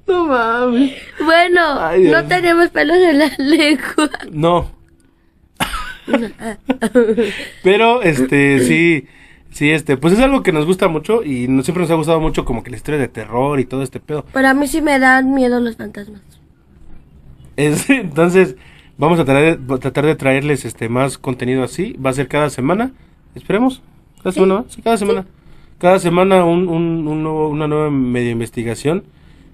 no 0.07 0.27
mames. 0.27 0.93
Bueno, 1.25 1.61
Ay, 1.81 2.05
no 2.05 2.25
tenemos 2.27 2.69
pelos 2.71 2.97
en 2.99 3.19
la 3.19 3.31
lengua. 3.39 4.11
No. 4.31 4.71
Pero 7.65 8.03
este 8.03 8.61
sí, 8.61 9.09
sí 9.51 9.71
este, 9.73 9.97
pues 9.97 10.15
es 10.15 10.21
algo 10.21 10.45
que 10.45 10.53
nos 10.53 10.65
gusta 10.67 10.87
mucho 10.87 11.25
y 11.25 11.49
nos- 11.49 11.65
siempre 11.65 11.83
nos 11.83 11.91
ha 11.91 11.95
gustado 11.95 12.21
mucho 12.21 12.45
como 12.45 12.63
que 12.63 12.71
la 12.71 12.77
historia 12.77 13.01
de 13.01 13.09
terror 13.09 13.59
y 13.59 13.65
todo 13.65 13.83
este 13.83 13.99
pedo. 13.99 14.25
Pero 14.33 14.47
a 14.49 14.55
mí 14.55 14.69
sí 14.69 14.81
me 14.83 15.01
dan 15.01 15.35
miedo 15.35 15.59
los 15.59 15.77
fantasmas. 15.77 16.21
Es- 17.57 17.89
entonces, 17.91 18.57
vamos 18.99 19.19
a 19.19 19.25
tratar, 19.25 19.59
de- 19.59 19.79
tratar 19.79 20.07
de 20.07 20.15
traerles 20.15 20.65
este 20.65 20.89
más 20.89 21.19
contenido 21.19 21.63
así. 21.65 21.95
Va 22.05 22.11
a 22.11 22.15
ser 22.15 22.29
cada 22.29 22.51
semana. 22.51 22.93
Esperemos. 23.35 23.83
Cada 24.23 24.33
semana, 24.33 24.65
cada 24.83 24.97
semana. 24.97 25.27
Cada 25.79 25.99
semana 25.99 26.45
un, 26.45 26.69
un- 26.69 27.07
un 27.07 27.23
nuevo- 27.23 27.49
una 27.49 27.69
nueva 27.69 27.91
media 27.91 28.31
investigación. 28.31 29.05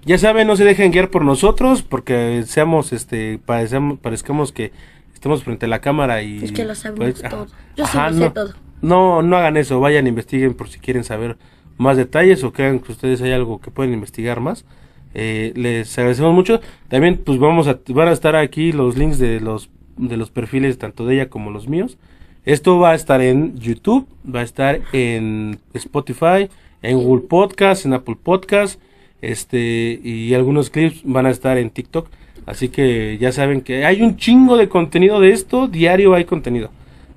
Ya 0.05 0.17
saben, 0.17 0.47
no 0.47 0.55
se 0.55 0.65
dejen 0.65 0.91
guiar 0.91 1.09
por 1.09 1.23
nosotros 1.23 1.81
porque 1.81 2.43
seamos, 2.45 2.91
este, 2.91 3.39
parecemos, 3.45 3.99
parezcamos 3.99 4.51
que 4.51 4.71
estamos 5.13 5.43
frente 5.43 5.65
a 5.65 5.69
la 5.69 5.79
cámara 5.79 6.21
y... 6.23 6.43
Es 6.43 6.51
que 6.51 6.65
lo 6.65 6.75
sabemos 6.75 7.19
pues, 7.19 7.29
todo. 7.29 7.47
Yo 7.77 7.85
sí 7.85 7.97
lo 7.97 8.09
sé 8.13 8.19
no. 8.19 8.33
todo. 8.33 8.53
No, 8.81 9.21
no 9.21 9.37
hagan 9.37 9.55
eso, 9.55 9.79
vayan, 9.79 10.05
investiguen 10.07 10.55
por 10.55 10.67
si 10.67 10.79
quieren 10.79 11.05
saber 11.05 11.37
más 11.77 11.95
detalles 11.95 12.43
o 12.43 12.51
crean 12.51 12.79
que 12.79 12.91
ustedes 12.91 13.21
hay 13.21 13.31
algo 13.31 13.61
que 13.61 13.71
pueden 13.71 13.93
investigar 13.93 14.41
más. 14.41 14.65
Eh, 15.13 15.53
les 15.55 15.97
agradecemos 15.97 16.33
mucho. 16.33 16.61
También, 16.87 17.17
pues 17.23 17.39
vamos 17.39 17.67
a, 17.67 17.79
van 17.89 18.07
a 18.07 18.11
estar 18.11 18.35
aquí 18.35 18.71
los 18.71 18.97
links 18.97 19.19
de 19.19 19.39
los, 19.39 19.69
de 19.97 20.17
los 20.17 20.29
perfiles 20.29 20.77
tanto 20.77 21.05
de 21.05 21.15
ella 21.15 21.29
como 21.29 21.51
los 21.51 21.67
míos. 21.67 21.97
Esto 22.45 22.77
va 22.79 22.91
a 22.91 22.95
estar 22.95 23.21
en 23.21 23.57
YouTube, 23.57 24.07
va 24.23 24.41
a 24.41 24.43
estar 24.43 24.81
en 24.91 25.59
Spotify, 25.73 26.49
en 26.81 26.97
Google 26.97 27.25
Podcast, 27.27 27.85
en 27.85 27.93
Apple 27.93 28.17
Podcast, 28.21 28.81
este, 29.21 29.99
y 30.03 30.33
algunos 30.33 30.69
clips 30.69 31.01
van 31.05 31.25
a 31.25 31.29
estar 31.29 31.57
en 31.57 31.69
TikTok. 31.69 32.09
Así 32.45 32.67
que 32.67 33.17
ya 33.17 33.31
saben 33.31 33.61
que 33.61 33.85
hay 33.85 34.01
un 34.01 34.17
chingo 34.17 34.57
de 34.57 34.67
contenido 34.67 35.21
de 35.21 35.31
esto, 35.31 35.67
diario 35.69 36.13
hay 36.13 36.25
contenido. 36.25 36.69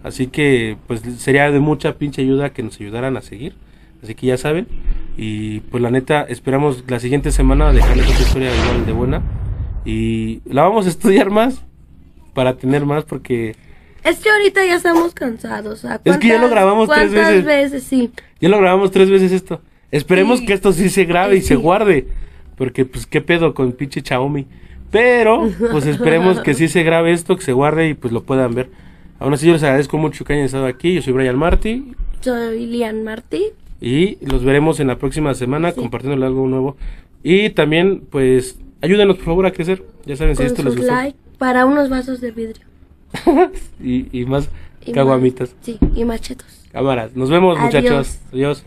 Así 0.04 0.28
que 0.28 0.76
pues 0.86 1.02
sería 1.18 1.50
de 1.50 1.58
mucha 1.58 1.94
pinche 1.94 2.22
ayuda 2.22 2.50
que 2.50 2.62
nos 2.62 2.80
ayudaran 2.80 3.16
a 3.16 3.22
seguir. 3.22 3.54
Así 4.02 4.14
que 4.14 4.26
ya 4.26 4.36
saben. 4.36 4.66
Y 5.16 5.60
pues 5.60 5.82
la 5.82 5.90
neta, 5.90 6.22
esperamos 6.22 6.84
la 6.88 7.00
siguiente 7.00 7.30
semana 7.32 7.72
dejarles 7.72 8.06
otra 8.08 8.20
historia 8.22 8.50
igual 8.54 8.86
de 8.86 8.92
buena. 8.92 9.22
Y 9.84 10.40
la 10.44 10.62
vamos 10.62 10.86
a 10.86 10.88
estudiar 10.90 11.30
más 11.30 11.62
para 12.34 12.56
tener 12.56 12.84
más 12.84 13.04
porque 13.04 13.56
Es 14.04 14.18
que 14.18 14.30
ahorita 14.30 14.64
ya 14.66 14.74
estamos 14.76 15.14
cansados. 15.14 15.72
o 15.84 15.88
sea, 15.88 16.00
Es 16.04 16.18
que 16.18 16.28
ya 16.28 16.34
lo 16.34 16.40
¿cuántas- 16.40 16.50
grabamos 16.50 16.88
tres 16.88 17.12
veces. 17.12 17.44
veces, 17.44 17.82
sí. 17.84 18.10
ya 18.40 18.48
lo 18.48 18.58
grabamos 18.58 18.90
tres 18.90 19.08
veces 19.10 19.32
esto. 19.32 19.60
Esperemos 19.90 20.40
Sí. 20.40 20.46
que 20.46 20.52
esto 20.52 20.72
sí 20.72 20.90
se 20.90 21.04
grabe 21.04 21.36
y 21.36 21.40
Sí. 21.40 21.48
se 21.48 21.54
guarde. 21.56 22.08
Porque 22.56 22.84
pues 22.84 23.06
qué 23.06 23.20
pedo 23.20 23.54
con 23.54 23.72
pinche 23.72 24.02
Xiaomi. 24.02 24.46
Pero, 24.90 25.50
pues 25.72 25.84
esperemos 25.86 26.40
que 26.40 26.54
sí 26.54 26.68
se 26.68 26.82
grabe 26.82 27.12
esto, 27.12 27.36
que 27.36 27.42
se 27.42 27.52
guarde 27.52 27.88
y 27.88 27.94
pues 27.94 28.12
lo 28.12 28.22
puedan 28.22 28.54
ver. 28.54 28.70
Aún 29.18 29.32
así 29.34 29.46
yo 29.46 29.52
les 29.54 29.62
agradezco 29.62 29.98
mucho 29.98 30.24
que 30.24 30.32
hayan 30.34 30.44
estado 30.46 30.66
aquí. 30.66 30.94
Yo 30.94 31.02
soy 31.02 31.12
Brian 31.12 31.36
Marty 31.36 31.92
Soy 32.20 32.66
Lian 32.66 33.02
Martí. 33.04 33.46
Y 33.80 34.18
los 34.24 34.44
veremos 34.44 34.80
en 34.80 34.86
la 34.88 34.98
próxima 34.98 35.34
semana 35.34 35.72
Sí. 35.72 35.80
compartiéndole 35.80 36.26
algo 36.26 36.46
nuevo. 36.46 36.76
Y 37.22 37.50
también, 37.50 38.02
pues, 38.10 38.58
ayúdenos 38.82 39.16
por 39.16 39.24
favor 39.26 39.46
a 39.46 39.52
crecer. 39.52 39.84
Ya 40.04 40.16
saben 40.16 40.36
si 40.36 40.44
esto 40.44 40.62
les 40.62 40.76
gustó. 40.76 40.92
like 40.92 41.18
para 41.38 41.66
unos 41.66 41.88
vasos 41.90 42.20
de 42.20 42.30
vidrio. 42.30 42.64
Y, 43.82 44.06
y 44.18 44.24
más 44.26 44.48
Y 44.84 44.92
caguamitas. 44.92 45.50
más- 45.54 45.64
Sí, 45.64 45.78
y 45.94 46.04
machetos. 46.04 46.46
Cámaras. 46.72 47.14
Nos 47.16 47.30
vemos, 47.30 47.58
Adiós. 47.58 47.74
muchachos. 47.82 48.18
Adiós. 48.32 48.64